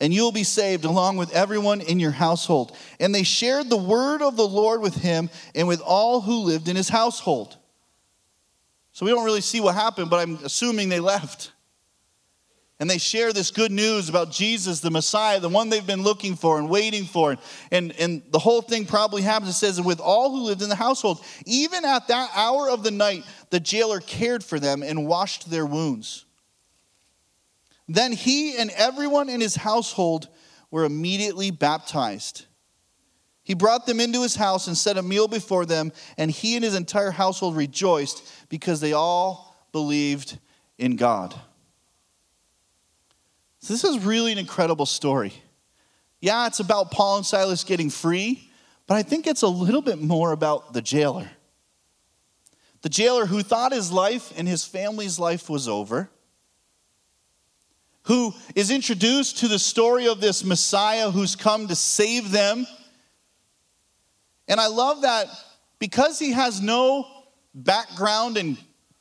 [0.00, 2.76] and you will be saved along with everyone in your household.
[3.00, 6.68] And they shared the word of the Lord with him and with all who lived
[6.68, 7.56] in his household.
[8.92, 11.52] So we don't really see what happened, but I'm assuming they left
[12.78, 16.36] and they share this good news about Jesus, the Messiah, the one they've been looking
[16.36, 17.38] for and waiting for.
[17.70, 19.48] And, and the whole thing probably happens.
[19.48, 22.90] It says, with all who lived in the household, even at that hour of the
[22.90, 26.26] night, the jailer cared for them and washed their wounds.
[27.88, 30.28] Then he and everyone in his household
[30.70, 32.46] were immediately baptized.
[33.42, 36.64] He brought them into his house and set a meal before them, and he and
[36.64, 40.38] his entire household rejoiced because they all believed
[40.78, 41.34] in God.
[43.60, 45.34] So this is really an incredible story.
[46.20, 48.50] Yeah, it's about Paul and Silas getting free,
[48.86, 51.30] but I think it's a little bit more about the jailer.
[52.80, 56.10] The jailer who thought his life and his family's life was over,
[58.04, 62.66] who is introduced to the story of this Messiah who's come to save them.
[64.46, 65.26] And I love that
[65.78, 67.06] because he has no
[67.54, 68.58] background in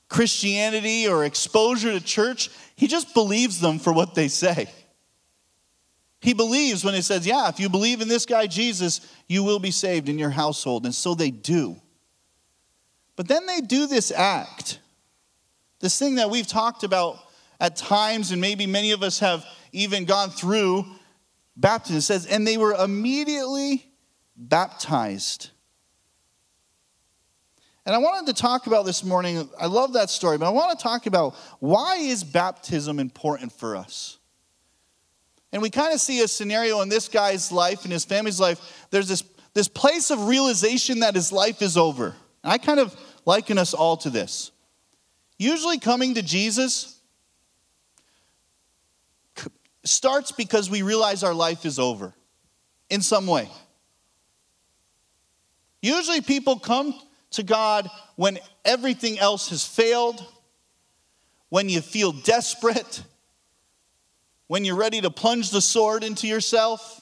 [0.08, 4.70] Christianity or exposure to church, he just believes them for what they say.
[6.22, 9.60] He believes when he says, Yeah, if you believe in this guy Jesus, you will
[9.60, 10.86] be saved in your household.
[10.86, 11.76] And so they do.
[13.18, 14.80] But then they do this act,
[15.82, 17.20] this thing that we've talked about
[17.64, 20.86] at times, and maybe many of us have even gone through
[21.56, 21.98] baptism.
[21.98, 23.90] It says, And they were immediately
[24.36, 25.50] baptized.
[27.86, 30.78] And I wanted to talk about this morning, I love that story, but I want
[30.78, 34.18] to talk about why is baptism important for us?
[35.54, 38.88] And we kind of see a scenario in this guy's life and his family's life.
[38.90, 39.24] There's this,
[39.54, 42.08] this place of realization that his life is over.
[42.44, 42.94] And I kind of
[43.26, 44.52] liken us all to this.
[45.38, 46.93] Usually, coming to Jesus
[49.84, 52.14] starts because we realize our life is over
[52.90, 53.50] in some way.
[55.82, 56.94] Usually, people come
[57.32, 60.26] to God when everything else has failed,
[61.50, 63.04] when you feel desperate,
[64.48, 67.02] when you're ready to plunge the sword into yourself.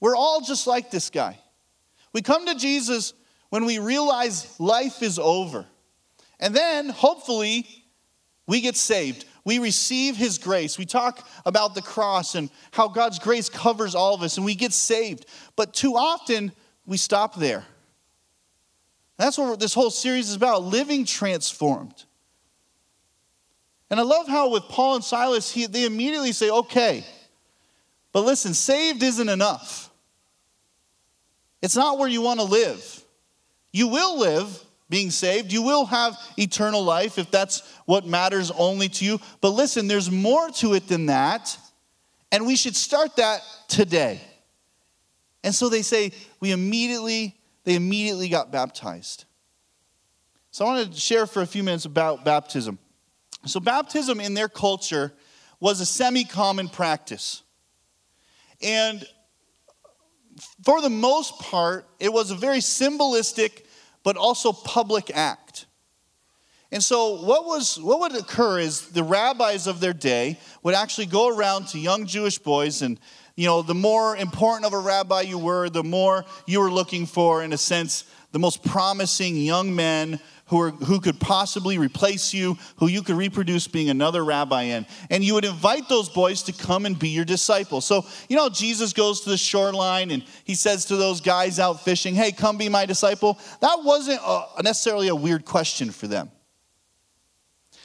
[0.00, 1.38] We're all just like this guy.
[2.12, 3.12] We come to Jesus
[3.50, 5.66] when we realize life is over.
[6.40, 7.66] And then, hopefully,
[8.46, 9.26] we get saved.
[9.44, 10.78] We receive His grace.
[10.78, 14.54] We talk about the cross and how God's grace covers all of us, and we
[14.54, 15.26] get saved.
[15.56, 16.52] But too often,
[16.86, 17.64] we stop there.
[19.16, 22.04] That's what this whole series is about living transformed.
[23.90, 27.04] And I love how with Paul and Silas, he, they immediately say, okay,
[28.12, 29.90] but listen, saved isn't enough.
[31.60, 33.04] It's not where you want to live.
[33.72, 38.88] You will live being saved, you will have eternal life if that's what matters only
[38.88, 39.20] to you.
[39.40, 41.56] But listen, there's more to it than that,
[42.32, 44.20] and we should start that today.
[45.42, 49.24] And so they say, we immediately, they immediately got baptized.
[50.50, 52.78] So I want to share for a few minutes about baptism.
[53.46, 55.14] So, baptism in their culture
[55.60, 57.42] was a semi common practice.
[58.60, 59.06] And
[60.64, 63.66] for the most part, it was a very symbolistic
[64.02, 65.66] but also public act.
[66.72, 71.06] And so, what, was, what would occur is the rabbis of their day would actually
[71.06, 73.00] go around to young Jewish boys, and
[73.34, 77.06] you know, the more important of a rabbi you were, the more you were looking
[77.06, 82.34] for, in a sense, the most promising young men who, are, who could possibly replace
[82.34, 84.84] you, who you could reproduce being another rabbi in.
[85.08, 87.84] And you would invite those boys to come and be your disciples.
[87.84, 91.84] So, you know, Jesus goes to the shoreline and he says to those guys out
[91.84, 93.38] fishing, hey, come be my disciple.
[93.60, 96.32] That wasn't a, necessarily a weird question for them.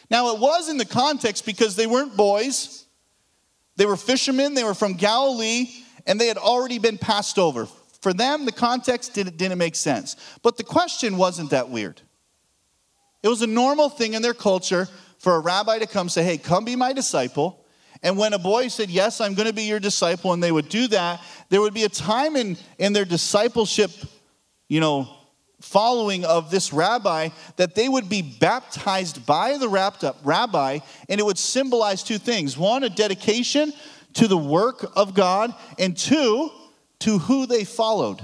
[0.10, 2.86] Now, it was in the context because they weren't boys,
[3.76, 5.68] they were fishermen, they were from Galilee,
[6.08, 7.68] and they had already been passed over.
[8.02, 10.16] For them, the context didn't, didn't make sense.
[10.42, 12.02] But the question wasn't that weird.
[13.26, 16.38] It was a normal thing in their culture for a rabbi to come say, Hey,
[16.38, 17.66] come be my disciple.
[18.04, 20.70] And when a boy said, Yes, I'm going to be your disciple, and they would
[20.70, 23.90] do that, there would be a time in, in their discipleship,
[24.68, 25.10] you know,
[25.60, 30.78] following of this rabbi that they would be baptized by the wrapped up rabbi,
[31.10, 33.74] and it would symbolize two things one, a dedication
[34.14, 36.52] to the work of God, and two,
[37.00, 38.24] to who they followed.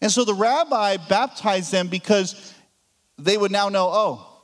[0.00, 2.54] And so the rabbi baptized them because
[3.18, 4.42] they would now know, oh,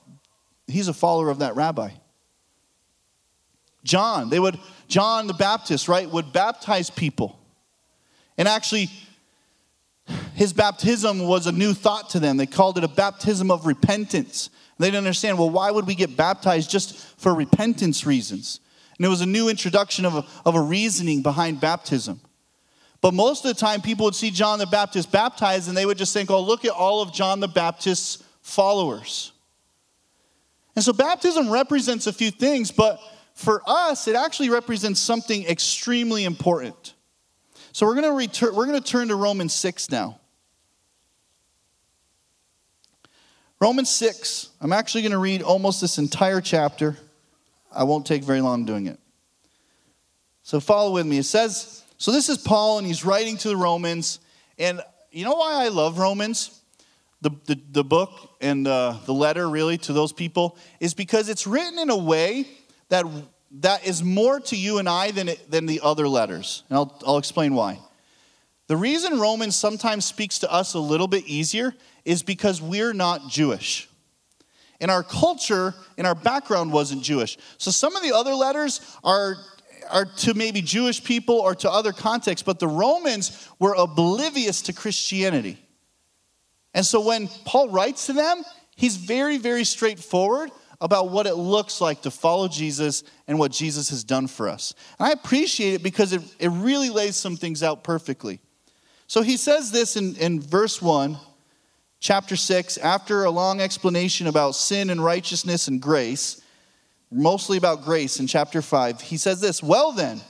[0.67, 1.91] he's a follower of that rabbi.
[3.85, 4.59] John, they would,
[4.89, 7.39] John the Baptist, right, would baptize people.
[8.39, 8.89] And actually,
[10.35, 12.37] his baptism was a new thought to them.
[12.37, 14.51] They called it a baptism of repentance.
[14.79, 18.61] They didn't understand, well, why would we get baptized just for repentance reasons?
[18.99, 22.21] And it was a new introduction of a, of a reasoning behind baptism.
[23.01, 25.99] But most of the time, people would see John the Baptist baptized and they would
[25.99, 29.33] just think, oh, look at all of John the Baptist's followers.
[30.75, 33.01] And so baptism represents a few things, but
[33.35, 36.95] for us, it actually represents something extremely important.
[37.73, 40.19] So we're going to return we're going to turn to Romans 6 now.
[43.61, 44.51] Romans 6.
[44.61, 46.97] I'm actually going to read almost this entire chapter.
[47.71, 48.99] I won't take very long doing it.
[50.43, 51.19] So follow with me.
[51.19, 54.19] It says, so this is Paul and he's writing to the Romans
[54.59, 56.62] and you know why I love Romans?
[57.23, 61.47] The, the, the book and uh, the letter really to those people is because it's
[61.47, 62.47] written in a way
[62.89, 63.07] that
[63.61, 66.65] that is more to you and I than, it, than the other letters.
[66.69, 67.79] And I'll, I'll explain why.
[68.67, 73.29] The reason Romans sometimes speaks to us a little bit easier is because we're not
[73.29, 73.89] Jewish.
[74.81, 77.39] And our culture and our background wasn't Jewish.
[77.59, 79.37] So some of the other letters are,
[79.91, 84.73] are to maybe Jewish people or to other contexts, but the Romans were oblivious to
[84.73, 85.59] Christianity.
[86.75, 88.43] And so when Paul writes to them,
[88.77, 93.91] he's very, very straightforward about what it looks like to follow Jesus and what Jesus
[93.91, 94.75] has done for us.
[94.99, 98.41] And I appreciate it because it, it really lays some things out perfectly.
[99.07, 101.19] So he says this in, in verse 1,
[102.01, 106.43] chapter 6, after a long explanation about sin and righteousness and grace,
[107.13, 110.21] mostly about grace in chapter 5, he says this Well then,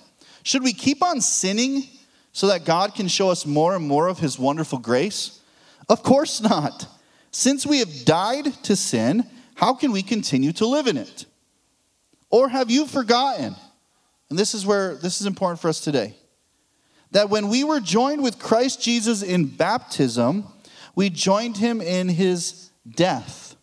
[0.42, 1.84] should we keep on sinning
[2.32, 5.40] so that God can show us more and more of his wonderful grace?
[5.92, 6.86] Of course not.
[7.32, 11.26] Since we have died to sin, how can we continue to live in it?
[12.30, 13.54] Or have you forgotten?
[14.30, 16.14] And this is where this is important for us today.
[17.10, 20.46] That when we were joined with Christ Jesus in baptism,
[20.94, 23.54] we joined him in his death.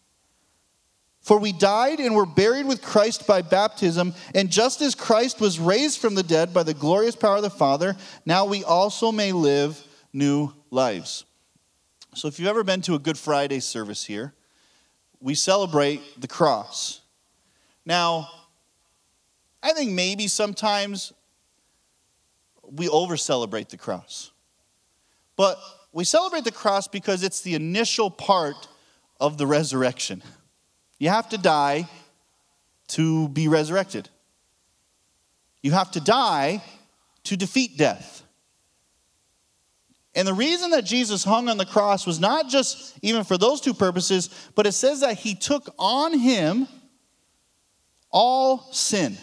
[1.21, 5.59] For we died and were buried with Christ by baptism, and just as Christ was
[5.59, 9.31] raised from the dead by the glorious power of the Father, now we also may
[9.31, 11.25] live new lives.
[12.15, 14.33] So, if you've ever been to a Good Friday service here,
[15.19, 17.01] we celebrate the cross.
[17.85, 18.29] Now,
[19.61, 21.13] I think maybe sometimes
[22.63, 24.31] we over celebrate the cross.
[25.35, 25.57] But
[25.91, 28.67] we celebrate the cross because it's the initial part
[29.19, 30.23] of the resurrection.
[30.97, 31.89] You have to die
[32.89, 34.09] to be resurrected,
[35.61, 36.63] you have to die
[37.25, 38.23] to defeat death.
[40.15, 43.61] And the reason that Jesus hung on the cross was not just even for those
[43.61, 46.67] two purposes, but it says that he took on him
[48.11, 49.17] all sin.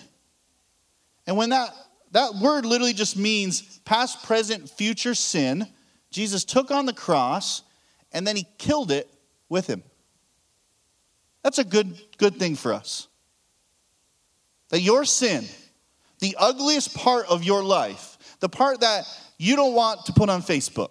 [1.26, 1.70] And when that
[2.12, 5.66] that word literally just means past, present, future sin,
[6.10, 7.62] Jesus took on the cross
[8.12, 9.08] and then he killed it
[9.48, 9.82] with him.
[11.42, 13.08] That's a good good thing for us.
[14.70, 15.44] That your sin,
[16.20, 19.04] the ugliest part of your life, the part that
[19.38, 20.90] you don't want to put on Facebook.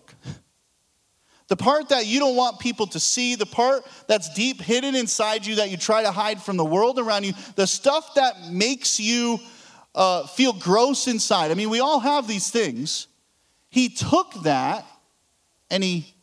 [1.47, 5.45] The part that you don't want people to see, the part that's deep hidden inside
[5.45, 8.99] you that you try to hide from the world around you, the stuff that makes
[8.99, 9.39] you
[9.93, 11.51] uh, feel gross inside.
[11.51, 13.07] I mean, we all have these things.
[13.69, 14.85] He took that
[15.69, 16.15] and he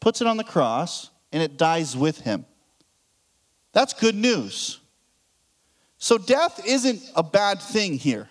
[0.00, 2.44] puts it on the cross and it dies with him.
[3.72, 4.80] That's good news.
[5.98, 8.28] So, death isn't a bad thing here.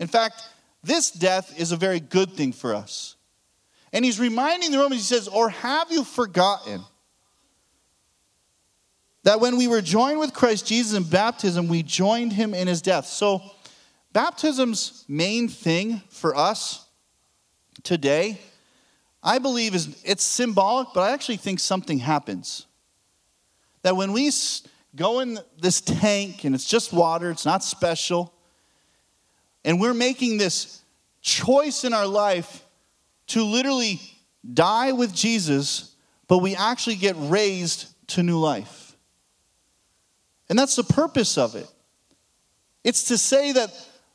[0.00, 0.42] In fact,
[0.82, 3.16] this death is a very good thing for us.
[3.92, 6.82] And he's reminding the Romans, he says, Or have you forgotten
[9.22, 12.82] that when we were joined with Christ Jesus in baptism, we joined him in his
[12.82, 13.06] death?
[13.06, 13.42] So,
[14.12, 16.86] baptism's main thing for us
[17.82, 18.40] today,
[19.22, 22.66] I believe, is it's symbolic, but I actually think something happens.
[23.82, 24.30] That when we
[24.96, 28.32] go in this tank and it's just water, it's not special,
[29.64, 30.82] and we're making this
[31.20, 32.64] choice in our life
[33.28, 34.00] to literally
[34.52, 35.94] die with Jesus,
[36.28, 38.96] but we actually get raised to new life.
[40.48, 41.66] And that's the purpose of it.
[42.84, 43.70] It's to say that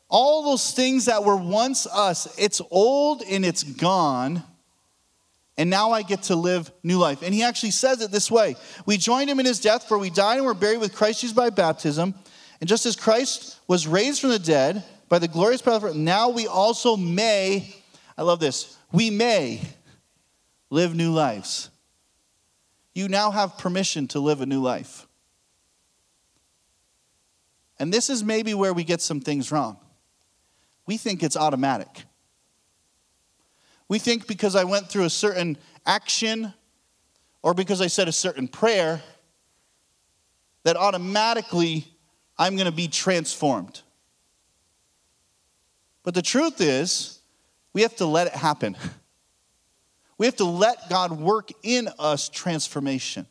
[0.08, 4.42] all those things that were once us, it's old and it's gone.
[5.56, 7.22] And now I get to live new life.
[7.22, 8.56] And he actually says it this way
[8.86, 11.34] We joined him in his death, for we died and were buried with Christ Jesus
[11.34, 12.14] by baptism.
[12.60, 16.46] And just as Christ was raised from the dead by the glorious power, now we
[16.46, 17.74] also may,
[18.16, 19.60] I love this, we may
[20.70, 21.70] live new lives.
[22.94, 25.06] You now have permission to live a new life.
[27.78, 29.78] And this is maybe where we get some things wrong.
[30.86, 32.04] We think it's automatic.
[33.88, 36.52] We think because I went through a certain action
[37.42, 39.00] or because I said a certain prayer
[40.64, 41.86] that automatically
[42.36, 43.82] I'm going to be transformed.
[46.08, 47.20] But the truth is,
[47.74, 48.78] we have to let it happen.
[50.16, 53.26] We have to let God work in us transformation.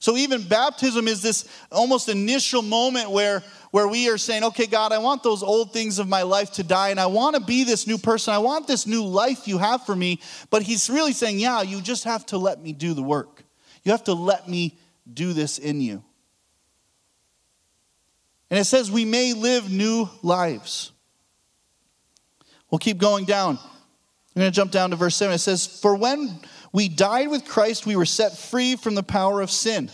[0.00, 4.90] So even baptism is this almost initial moment where, where we are saying, okay, God,
[4.90, 7.62] I want those old things of my life to die, and I want to be
[7.62, 8.34] this new person.
[8.34, 10.20] I want this new life you have for me.
[10.50, 13.44] But he's really saying, yeah, you just have to let me do the work.
[13.84, 14.76] You have to let me
[15.14, 16.02] do this in you.
[18.50, 20.91] And it says we may live new lives.
[22.72, 23.58] We'll keep going down.
[23.58, 25.34] I'm going to jump down to verse 7.
[25.34, 26.40] It says, For when
[26.72, 29.90] we died with Christ, we were set free from the power of sin.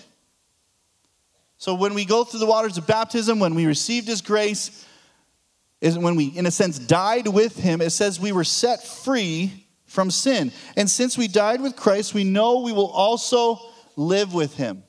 [1.58, 4.86] So when we go through the waters of baptism, when we received his grace,
[5.80, 9.66] is when we, in a sense, died with him, it says we were set free
[9.86, 10.52] from sin.
[10.76, 13.58] And since we died with Christ, we know we will also
[13.96, 14.84] live with him.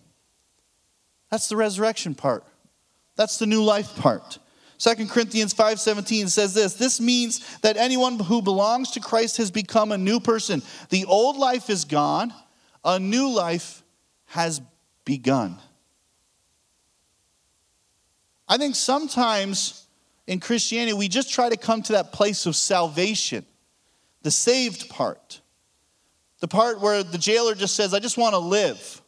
[1.32, 2.43] That's the resurrection part.
[3.15, 4.38] That's the new life part.
[4.80, 9.92] 2 Corinthians 5:17 says this, this means that anyone who belongs to Christ has become
[9.92, 10.63] a new person.
[10.90, 12.34] The old life is gone,
[12.84, 13.84] a new life
[14.27, 14.62] has
[15.04, 15.58] begun.
[18.48, 19.86] I think sometimes
[20.27, 23.46] in Christianity we just try to come to that place of salvation,
[24.21, 25.42] the saved part.
[26.40, 29.02] The part where the jailer just says, I just want to live.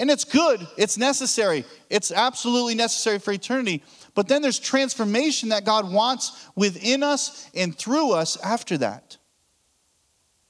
[0.00, 3.84] And it's good, it's necessary, it's absolutely necessary for eternity.
[4.14, 9.18] But then there's transformation that God wants within us and through us after that.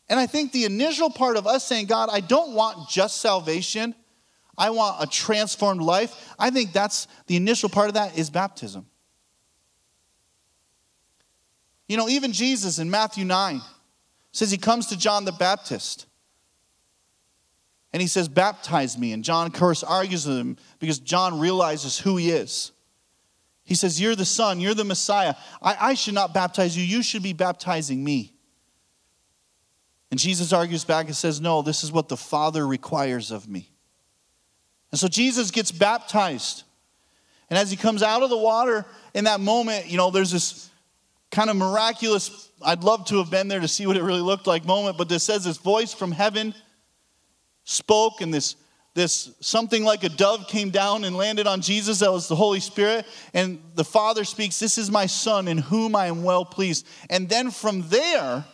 [0.09, 3.97] And I think the initial part of us saying, God, I don't want just salvation,
[4.57, 8.87] I want a transformed life, I think that's the initial part of that is baptism.
[11.89, 13.61] You know, even Jesus in Matthew 9
[14.31, 16.07] says he comes to John the Baptist.
[17.93, 19.13] And he says, Baptize me.
[19.13, 22.73] And John, of course, argues with him because John realizes who he is.
[23.65, 25.35] He says, You're the Son, you're the Messiah.
[25.63, 28.35] I, I should not baptize you, you should be baptizing me.
[30.11, 33.71] And Jesus argues back and says, No, this is what the Father requires of me.
[34.91, 36.65] And so Jesus gets baptized.
[37.49, 40.71] And as he comes out of the water in that moment, you know, there's this
[41.31, 44.47] kind of miraculous, I'd love to have been there to see what it really looked
[44.47, 46.55] like moment, but this says this voice from heaven
[47.71, 48.57] spoke and this
[48.93, 52.01] this something like a dove came down and landed on Jesus.
[52.01, 53.07] That was the Holy Spirit.
[53.33, 56.87] And the Father speaks, This is my Son in whom I am well pleased.
[57.09, 58.45] And then from there,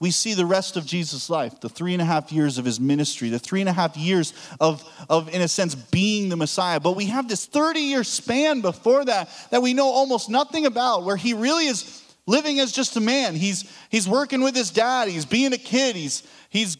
[0.00, 2.80] we see the rest of Jesus' life, the three and a half years of his
[2.80, 6.80] ministry, the three and a half years of, of, in a sense, being the Messiah.
[6.80, 11.04] But we have this 30 year span before that that we know almost nothing about,
[11.04, 13.34] where he really is living as just a man.
[13.34, 16.76] He's, he's working with his dad, he's being a kid, he's, he's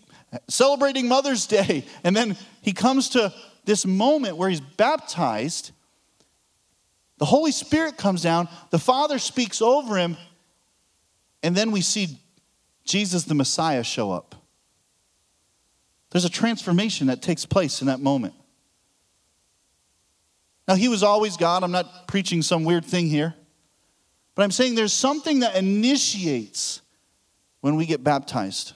[0.49, 1.85] celebrating Mother's Day.
[2.05, 3.33] And then he comes to
[3.65, 5.73] this moment where he's baptized.
[7.19, 10.17] The Holy Spirit comes down, the Father speaks over him,
[11.43, 12.19] and then we see
[12.85, 14.35] Jesus the Messiah show up.
[16.11, 18.35] There's a transformation that takes place in that moment.
[20.67, 21.65] Now, he was always God.
[21.65, 23.35] I'm not preaching some weird thing here.
[24.35, 26.83] But I'm saying there's something that initiates
[27.61, 28.75] when we get baptized.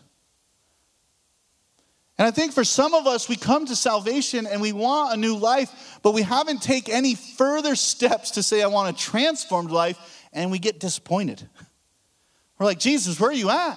[2.23, 5.17] And I think for some of us, we come to salvation and we want a
[5.17, 9.73] new life, but we haven't taken any further steps to say, I want a transformed
[9.73, 9.99] life,
[10.33, 11.43] and we get disappointed.
[12.61, 13.77] We're like, Jesus, where are you at?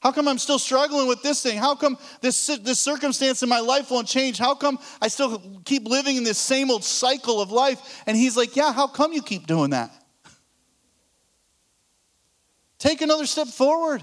[0.00, 1.56] How come I'm still struggling with this thing?
[1.56, 4.36] How come this, this circumstance in my life won't change?
[4.36, 8.02] How come I still keep living in this same old cycle of life?
[8.08, 9.92] And he's like, Yeah, how come you keep doing that?
[12.78, 14.02] Take another step forward.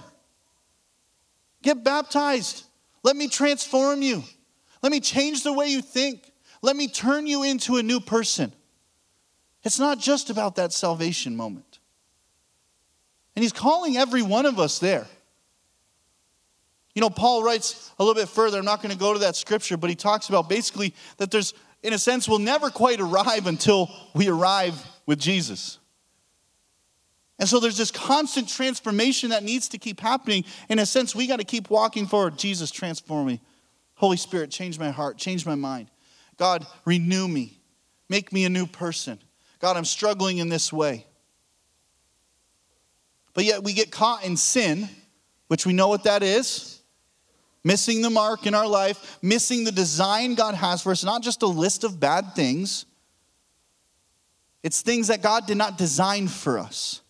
[1.61, 2.63] Get baptized.
[3.03, 4.23] Let me transform you.
[4.81, 6.31] Let me change the way you think.
[6.61, 8.51] Let me turn you into a new person.
[9.63, 11.79] It's not just about that salvation moment.
[13.35, 15.05] And he's calling every one of us there.
[16.95, 18.57] You know, Paul writes a little bit further.
[18.57, 21.53] I'm not going to go to that scripture, but he talks about basically that there's,
[21.83, 25.77] in a sense, we'll never quite arrive until we arrive with Jesus.
[27.39, 30.43] And so there's this constant transformation that needs to keep happening.
[30.69, 32.37] In a sense, we got to keep walking forward.
[32.37, 33.41] Jesus, transform me.
[33.95, 35.89] Holy Spirit, change my heart, change my mind.
[36.37, 37.59] God, renew me,
[38.09, 39.19] make me a new person.
[39.59, 41.05] God, I'm struggling in this way.
[43.33, 44.89] But yet we get caught in sin,
[45.47, 46.77] which we know what that is
[47.67, 51.41] missing the mark in our life, missing the design God has for us, not just
[51.41, 52.85] a list of bad things.
[54.63, 57.01] It's things that God did not design for us.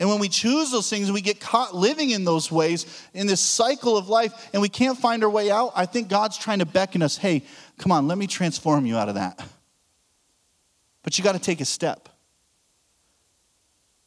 [0.00, 3.40] And when we choose those things we get caught living in those ways, in this
[3.40, 6.66] cycle of life, and we can't find our way out, I think God's trying to
[6.66, 7.42] beckon us hey,
[7.78, 9.44] come on, let me transform you out of that.
[11.02, 12.08] But you got to take a step.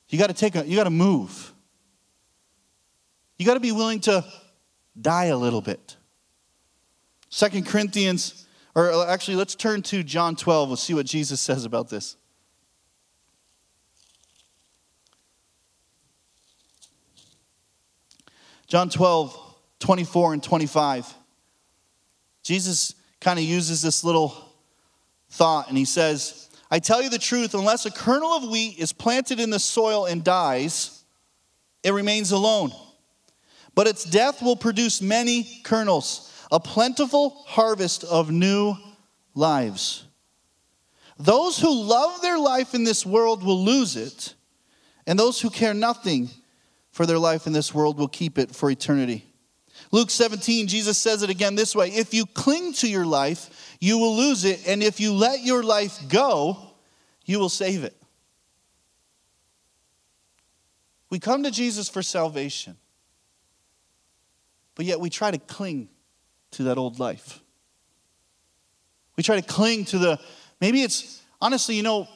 [0.10, 1.54] You got to take a, you got to move.
[3.38, 4.24] You got to be willing to
[5.00, 5.98] die a little bit.
[7.30, 10.70] Second Corinthians, or uh, actually, let's turn to John 12.
[10.70, 12.18] We'll see what Jesus says about this.
[18.72, 19.38] John 12,
[19.80, 21.14] 24 and 25.
[22.42, 24.34] Jesus kind of uses this little
[25.30, 28.94] thought and he says, I tell you the truth, unless a kernel of wheat is
[28.94, 31.04] planted in the soil and dies,
[31.84, 32.72] it remains alone
[33.76, 38.76] but its death will produce many kernels, a plentiful harvest of new
[39.34, 40.06] lives.
[41.18, 44.34] Those who love their life in this world will lose it,
[45.06, 46.30] and those who care nothing
[46.92, 49.26] for their life in this world will keep it for eternity.
[49.92, 53.98] Luke 17, Jesus says it again this way If you cling to your life, you
[53.98, 56.58] will lose it, and if you let your life go,
[57.26, 57.96] you will save it.
[61.10, 62.78] We come to Jesus for salvation.
[64.76, 65.90] But yet we try to cling
[66.52, 67.42] to that old life.
[69.18, 70.20] We try to cling to the,
[70.60, 72.08] maybe it's, honestly, you know,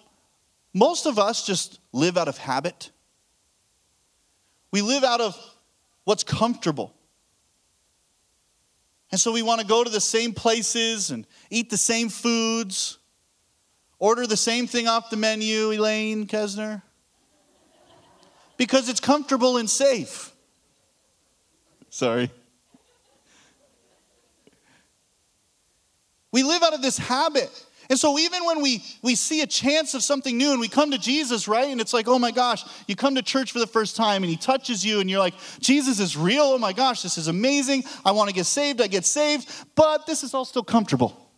[0.73, 2.89] most of us just live out of habit.
[4.75, 5.37] We live out of
[6.03, 6.93] what's comfortable.
[9.09, 12.97] And so we want to go to the same places and eat the same foods,
[13.99, 16.81] order the same thing off the menu, Elaine Kesner,
[18.57, 20.33] because it's comfortable and safe.
[21.89, 22.29] Sorry.
[26.33, 27.65] We live out of this habit.
[27.89, 30.91] And so even when we we see a chance of something new and we come
[30.91, 31.69] to Jesus, right?
[31.69, 34.29] And it's like, "Oh my gosh, you come to church for the first time and
[34.29, 36.43] he touches you and you're like, "Jesus is real.
[36.43, 37.83] Oh my gosh, this is amazing.
[38.03, 38.81] I want to get saved.
[38.81, 41.29] I get saved, but this is all still comfortable.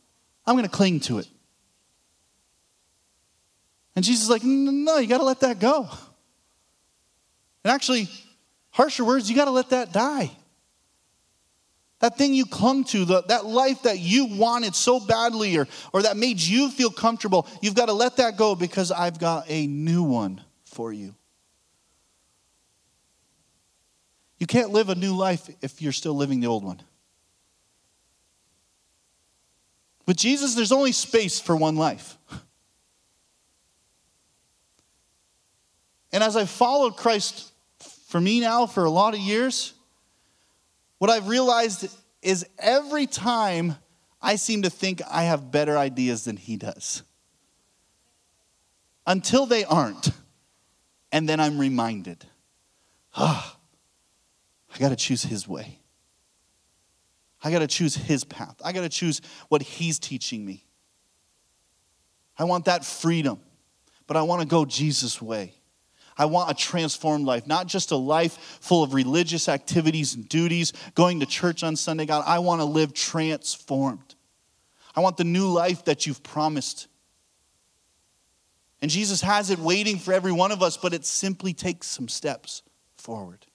[0.45, 1.27] I'm going to cling to it."
[3.95, 5.89] And Jesus is like, "No, you got to let that go."
[7.63, 8.09] And actually,
[8.69, 10.31] harsher words, you got to let that die.
[11.99, 16.03] That thing you clung to, the, that life that you wanted so badly or, or
[16.03, 19.65] that made you feel comfortable, you've got to let that go because I've got a
[19.65, 21.15] new one for you.
[24.37, 26.81] You can't live a new life if you're still living the old one.
[30.05, 32.17] With Jesus, there's only space for one life.
[36.13, 37.51] And as I've followed Christ
[38.07, 39.73] for me now for a lot of years,
[40.97, 41.87] what I've realized
[42.21, 43.75] is every time
[44.21, 47.03] I seem to think I have better ideas than he does.
[49.05, 50.09] Until they aren't.
[51.11, 52.25] And then I'm reminded,
[53.15, 53.57] ah,
[54.73, 55.79] I got to choose his way.
[57.43, 58.55] I got to choose his path.
[58.63, 60.65] I got to choose what he's teaching me.
[62.37, 63.39] I want that freedom,
[64.05, 65.53] but I want to go Jesus' way.
[66.17, 70.73] I want a transformed life, not just a life full of religious activities and duties,
[70.95, 72.23] going to church on Sunday, God.
[72.25, 74.15] I want to live transformed.
[74.95, 76.87] I want the new life that you've promised.
[78.81, 82.07] And Jesus has it waiting for every one of us, but it simply takes some
[82.07, 82.63] steps
[82.95, 83.45] forward.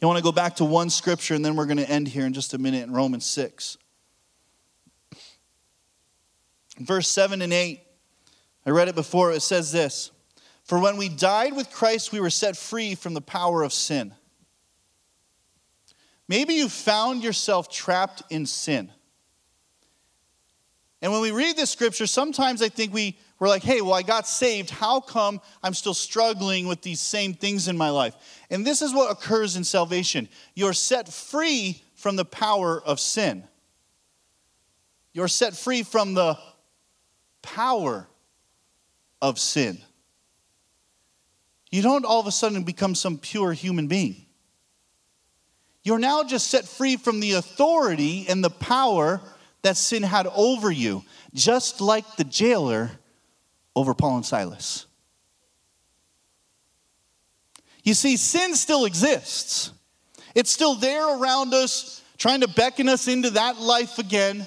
[0.00, 2.24] You want to go back to one scripture, and then we're going to end here
[2.24, 3.78] in just a minute in Romans 6.
[6.78, 7.80] Verse 7 and 8,
[8.64, 10.12] I read it before, it says this
[10.68, 14.14] for when we died with Christ, we were set free from the power of sin.
[16.28, 18.92] Maybe you found yourself trapped in sin.
[21.00, 24.02] And when we read this scripture, sometimes I think we, we're like, hey, well, I
[24.02, 24.68] got saved.
[24.68, 28.14] How come I'm still struggling with these same things in my life?
[28.50, 33.42] And this is what occurs in salvation you're set free from the power of sin,
[35.14, 36.38] you're set free from the
[37.40, 38.06] power
[39.22, 39.82] of sin.
[41.70, 44.24] You don't all of a sudden become some pure human being.
[45.82, 49.20] You're now just set free from the authority and the power
[49.62, 51.02] that sin had over you,
[51.34, 52.90] just like the jailer
[53.74, 54.86] over Paul and Silas.
[57.84, 59.72] You see, sin still exists.
[60.34, 64.46] It's still there around us, trying to beckon us into that life again.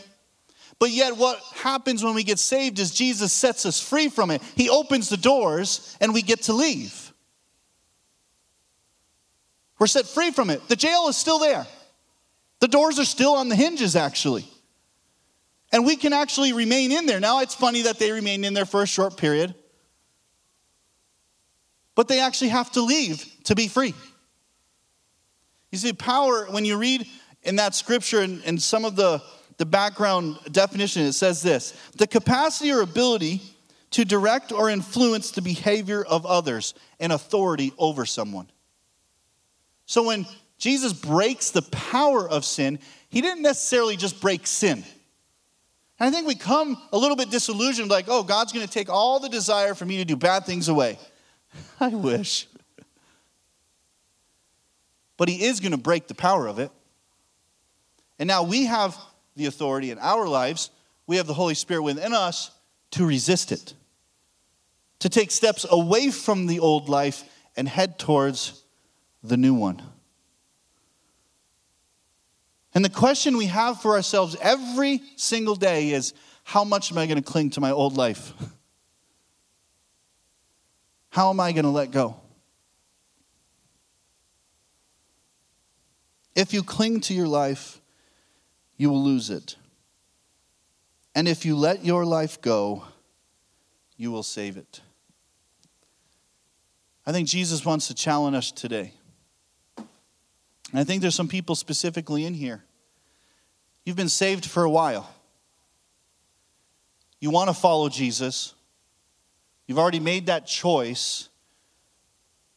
[0.77, 4.41] But yet, what happens when we get saved is Jesus sets us free from it.
[4.55, 7.00] He opens the doors and we get to leave.
[9.81, 10.67] We're set free from it.
[10.67, 11.65] The jail is still there.
[12.59, 14.45] The doors are still on the hinges, actually.
[15.71, 17.19] And we can actually remain in there.
[17.19, 19.55] Now, it's funny that they remain in there for a short period,
[21.95, 23.95] but they actually have to leave to be free.
[25.71, 27.07] You see, power, when you read
[27.41, 29.19] in that scripture and, and some of the,
[29.57, 33.41] the background definition, it says this the capacity or ability
[33.89, 38.47] to direct or influence the behavior of others and authority over someone.
[39.85, 40.25] So when
[40.57, 42.79] Jesus breaks the power of sin,
[43.09, 44.83] he didn't necessarily just break sin.
[45.99, 48.89] And I think we come a little bit disillusioned, like, oh, God's going to take
[48.89, 50.97] all the desire for me to do bad things away.
[51.79, 52.47] I wish.
[55.17, 56.71] But he is going to break the power of it.
[58.17, 58.97] And now we have
[59.35, 60.69] the authority in our lives,
[61.07, 62.51] we have the Holy Spirit within us
[62.91, 63.73] to resist it,
[64.99, 67.23] to take steps away from the old life
[67.55, 68.60] and head towards
[69.23, 69.81] the new one.
[72.73, 76.13] And the question we have for ourselves every single day is
[76.43, 78.33] how much am I going to cling to my old life?
[81.09, 82.15] How am I going to let go?
[86.35, 87.81] If you cling to your life,
[88.77, 89.57] you will lose it.
[91.13, 92.85] And if you let your life go,
[93.97, 94.79] you will save it.
[97.05, 98.93] I think Jesus wants to challenge us today.
[100.71, 102.63] And I think there's some people specifically in here.
[103.85, 105.09] You've been saved for a while.
[107.19, 108.53] You want to follow Jesus.
[109.67, 111.29] You've already made that choice.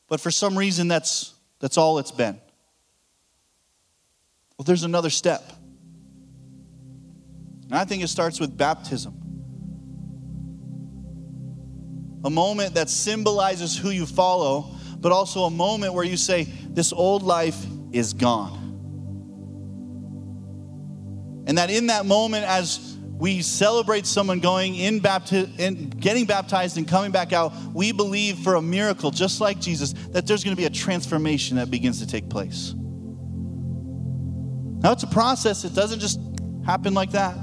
[0.08, 2.40] But for some reason, that's, that's all it's been.
[4.56, 5.42] Well, there's another step.
[7.64, 9.20] And I think it starts with baptism.
[12.24, 16.92] A moment that symbolizes who you follow, but also a moment where you say, This
[16.92, 18.64] old life is gone.
[21.46, 26.76] And that in that moment, as we celebrate someone going in bapti- and getting baptized
[26.78, 30.56] and coming back out, we believe for a miracle, just like Jesus, that there's going
[30.56, 32.74] to be a transformation that begins to take place.
[34.82, 36.20] Now, it's a process, it doesn't just
[36.66, 37.36] happen like that.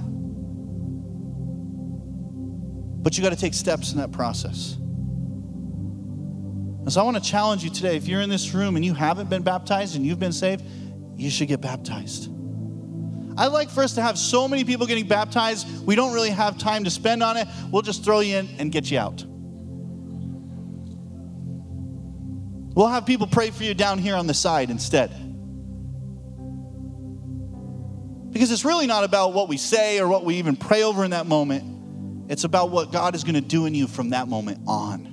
[3.03, 4.77] But you got to take steps in that process.
[6.81, 8.95] And so I want to challenge you today if you're in this room and you
[8.95, 10.63] haven't been baptized and you've been saved,
[11.15, 12.27] you should get baptized.
[13.37, 16.57] I'd like for us to have so many people getting baptized, we don't really have
[16.57, 17.47] time to spend on it.
[17.69, 19.23] We'll just throw you in and get you out.
[22.73, 25.11] We'll have people pray for you down here on the side instead.
[28.31, 31.11] Because it's really not about what we say or what we even pray over in
[31.11, 32.31] that moment.
[32.31, 35.10] It's about what God is going to do in you from that moment on.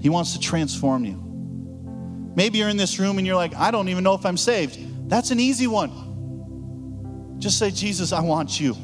[0.00, 2.32] He wants to transform you.
[2.36, 5.08] Maybe you're in this room and you're like, I don't even know if I'm saved.
[5.08, 7.36] That's an easy one.
[7.38, 8.76] Just say, Jesus, I want you.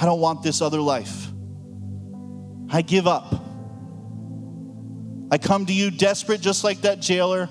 [0.00, 1.28] I don't want this other life.
[2.70, 3.34] I give up.
[5.30, 7.48] I come to you desperate, just like that jailer,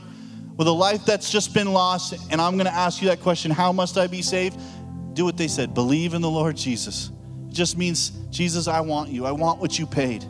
[0.56, 2.14] with a life that's just been lost.
[2.32, 4.60] And I'm going to ask you that question How must I be saved?
[5.14, 7.12] Do what they said believe in the Lord Jesus.
[7.50, 9.26] It just means, Jesus, I want you.
[9.26, 10.24] I want what you paid.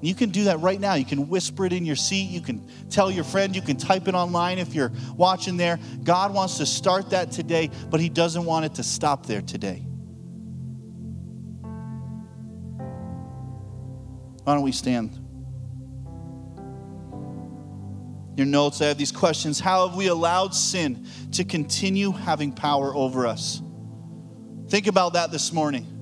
[0.00, 0.94] You can do that right now.
[0.94, 2.30] You can whisper it in your seat.
[2.30, 3.54] You can tell your friend.
[3.54, 5.78] You can type it online if you're watching there.
[6.02, 9.84] God wants to start that today, but He doesn't want it to stop there today.
[14.44, 15.18] Why don't we stand?
[18.36, 19.60] Your notes, I have these questions.
[19.60, 23.60] How have we allowed sin to continue having power over us?
[24.68, 25.99] Think about that this morning.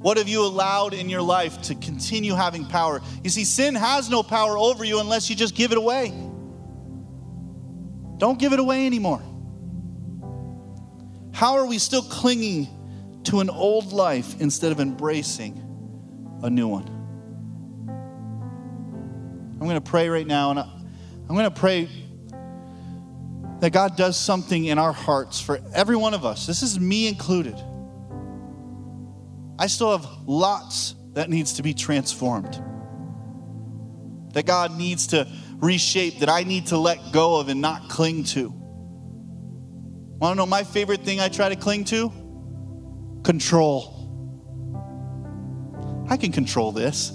[0.00, 3.02] What have you allowed in your life to continue having power?
[3.22, 6.08] You see, sin has no power over you unless you just give it away.
[8.16, 9.22] Don't give it away anymore.
[11.32, 12.68] How are we still clinging
[13.24, 15.62] to an old life instead of embracing
[16.42, 16.88] a new one?
[19.52, 21.90] I'm going to pray right now, and I'm going to pray
[23.60, 26.46] that God does something in our hearts for every one of us.
[26.46, 27.62] This is me included.
[29.60, 32.54] I still have lots that needs to be transformed.
[34.32, 38.24] That God needs to reshape, that I need to let go of and not cling
[38.24, 38.48] to.
[40.18, 42.10] Want to know my favorite thing I try to cling to?
[43.22, 43.98] Control.
[46.08, 47.12] I can control this.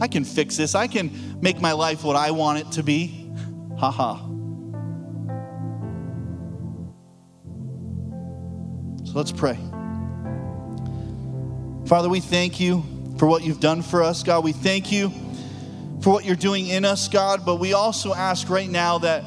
[0.00, 0.76] I can fix this.
[0.76, 3.32] I can make my life what I want it to be.
[3.78, 4.18] Ha ha.
[9.04, 9.58] So let's pray.
[11.88, 12.84] Father, we thank you
[13.16, 14.44] for what you've done for us, God.
[14.44, 15.08] We thank you
[16.02, 17.46] for what you're doing in us, God.
[17.46, 19.24] But we also ask right now that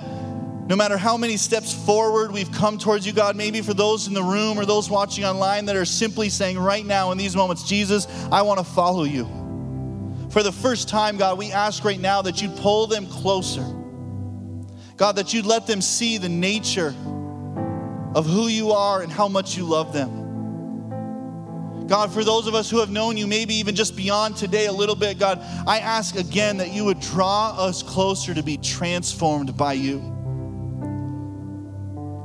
[0.67, 4.13] no matter how many steps forward we've come towards you, God, maybe for those in
[4.13, 7.63] the room or those watching online that are simply saying right now in these moments,
[7.63, 9.25] Jesus, I want to follow you.
[10.29, 13.65] For the first time, God, we ask right now that you'd pull them closer.
[14.97, 16.93] God, that you'd let them see the nature
[18.13, 20.20] of who you are and how much you love them.
[21.91, 24.71] God, for those of us who have known you, maybe even just beyond today a
[24.71, 29.57] little bit, God, I ask again that you would draw us closer to be transformed
[29.57, 29.99] by you.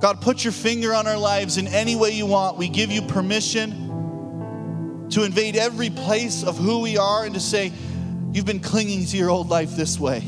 [0.01, 2.57] God, put your finger on our lives in any way you want.
[2.57, 7.73] We give you permission to invade every place of who we are and to say,
[8.31, 10.23] You've been clinging to your old life this way.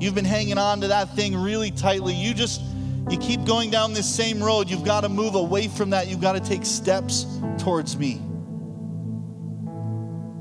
[0.00, 2.14] You've been hanging on to that thing really tightly.
[2.14, 2.60] You just
[3.08, 4.68] you keep going down this same road.
[4.68, 6.08] You've got to move away from that.
[6.08, 7.26] You've got to take steps
[7.58, 8.14] towards me.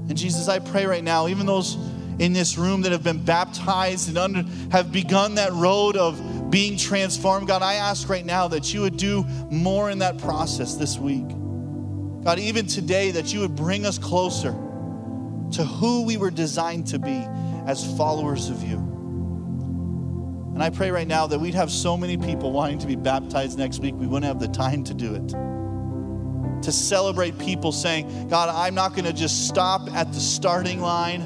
[0.09, 1.77] And Jesus, I pray right now, even those
[2.17, 6.77] in this room that have been baptized and under, have begun that road of being
[6.77, 10.97] transformed, God, I ask right now that you would do more in that process this
[10.97, 11.27] week.
[12.23, 14.51] God, even today, that you would bring us closer
[15.51, 17.25] to who we were designed to be
[17.65, 18.88] as followers of you.
[20.59, 23.57] And I pray right now that we'd have so many people wanting to be baptized
[23.57, 25.29] next week, we wouldn't have the time to do it.
[26.63, 31.21] To celebrate people saying, God, I'm not going to just stop at the starting line.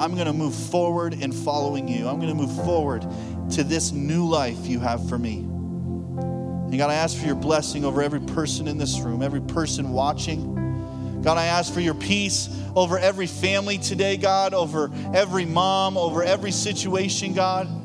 [0.00, 2.08] I'm going to move forward in following you.
[2.08, 3.02] I'm going to move forward
[3.50, 5.40] to this new life you have for me.
[5.40, 9.90] And God, I ask for your blessing over every person in this room, every person
[9.90, 11.20] watching.
[11.22, 16.22] God, I ask for your peace over every family today, God, over every mom, over
[16.22, 17.77] every situation, God.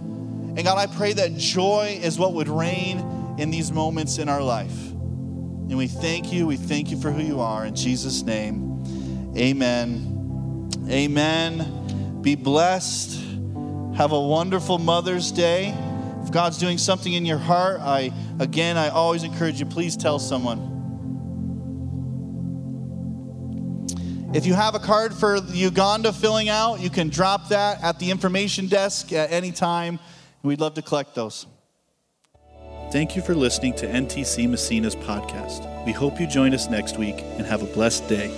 [0.55, 2.99] And God, I pray that joy is what would reign
[3.39, 4.91] in these moments in our life.
[4.91, 6.45] And we thank you.
[6.45, 7.65] We thank you for who you are.
[7.65, 10.69] In Jesus' name, amen.
[10.87, 12.19] Amen.
[12.21, 13.19] Be blessed.
[13.95, 15.73] Have a wonderful Mother's Day.
[16.23, 20.19] If God's doing something in your heart, I again I always encourage you please tell
[20.19, 20.69] someone.
[24.33, 28.09] If you have a card for Uganda filling out, you can drop that at the
[28.09, 29.99] information desk at any time.
[30.43, 31.47] We'd love to collect those.
[32.91, 35.85] Thank you for listening to NTC Massena's podcast.
[35.85, 38.29] We hope you join us next week and have a blessed day.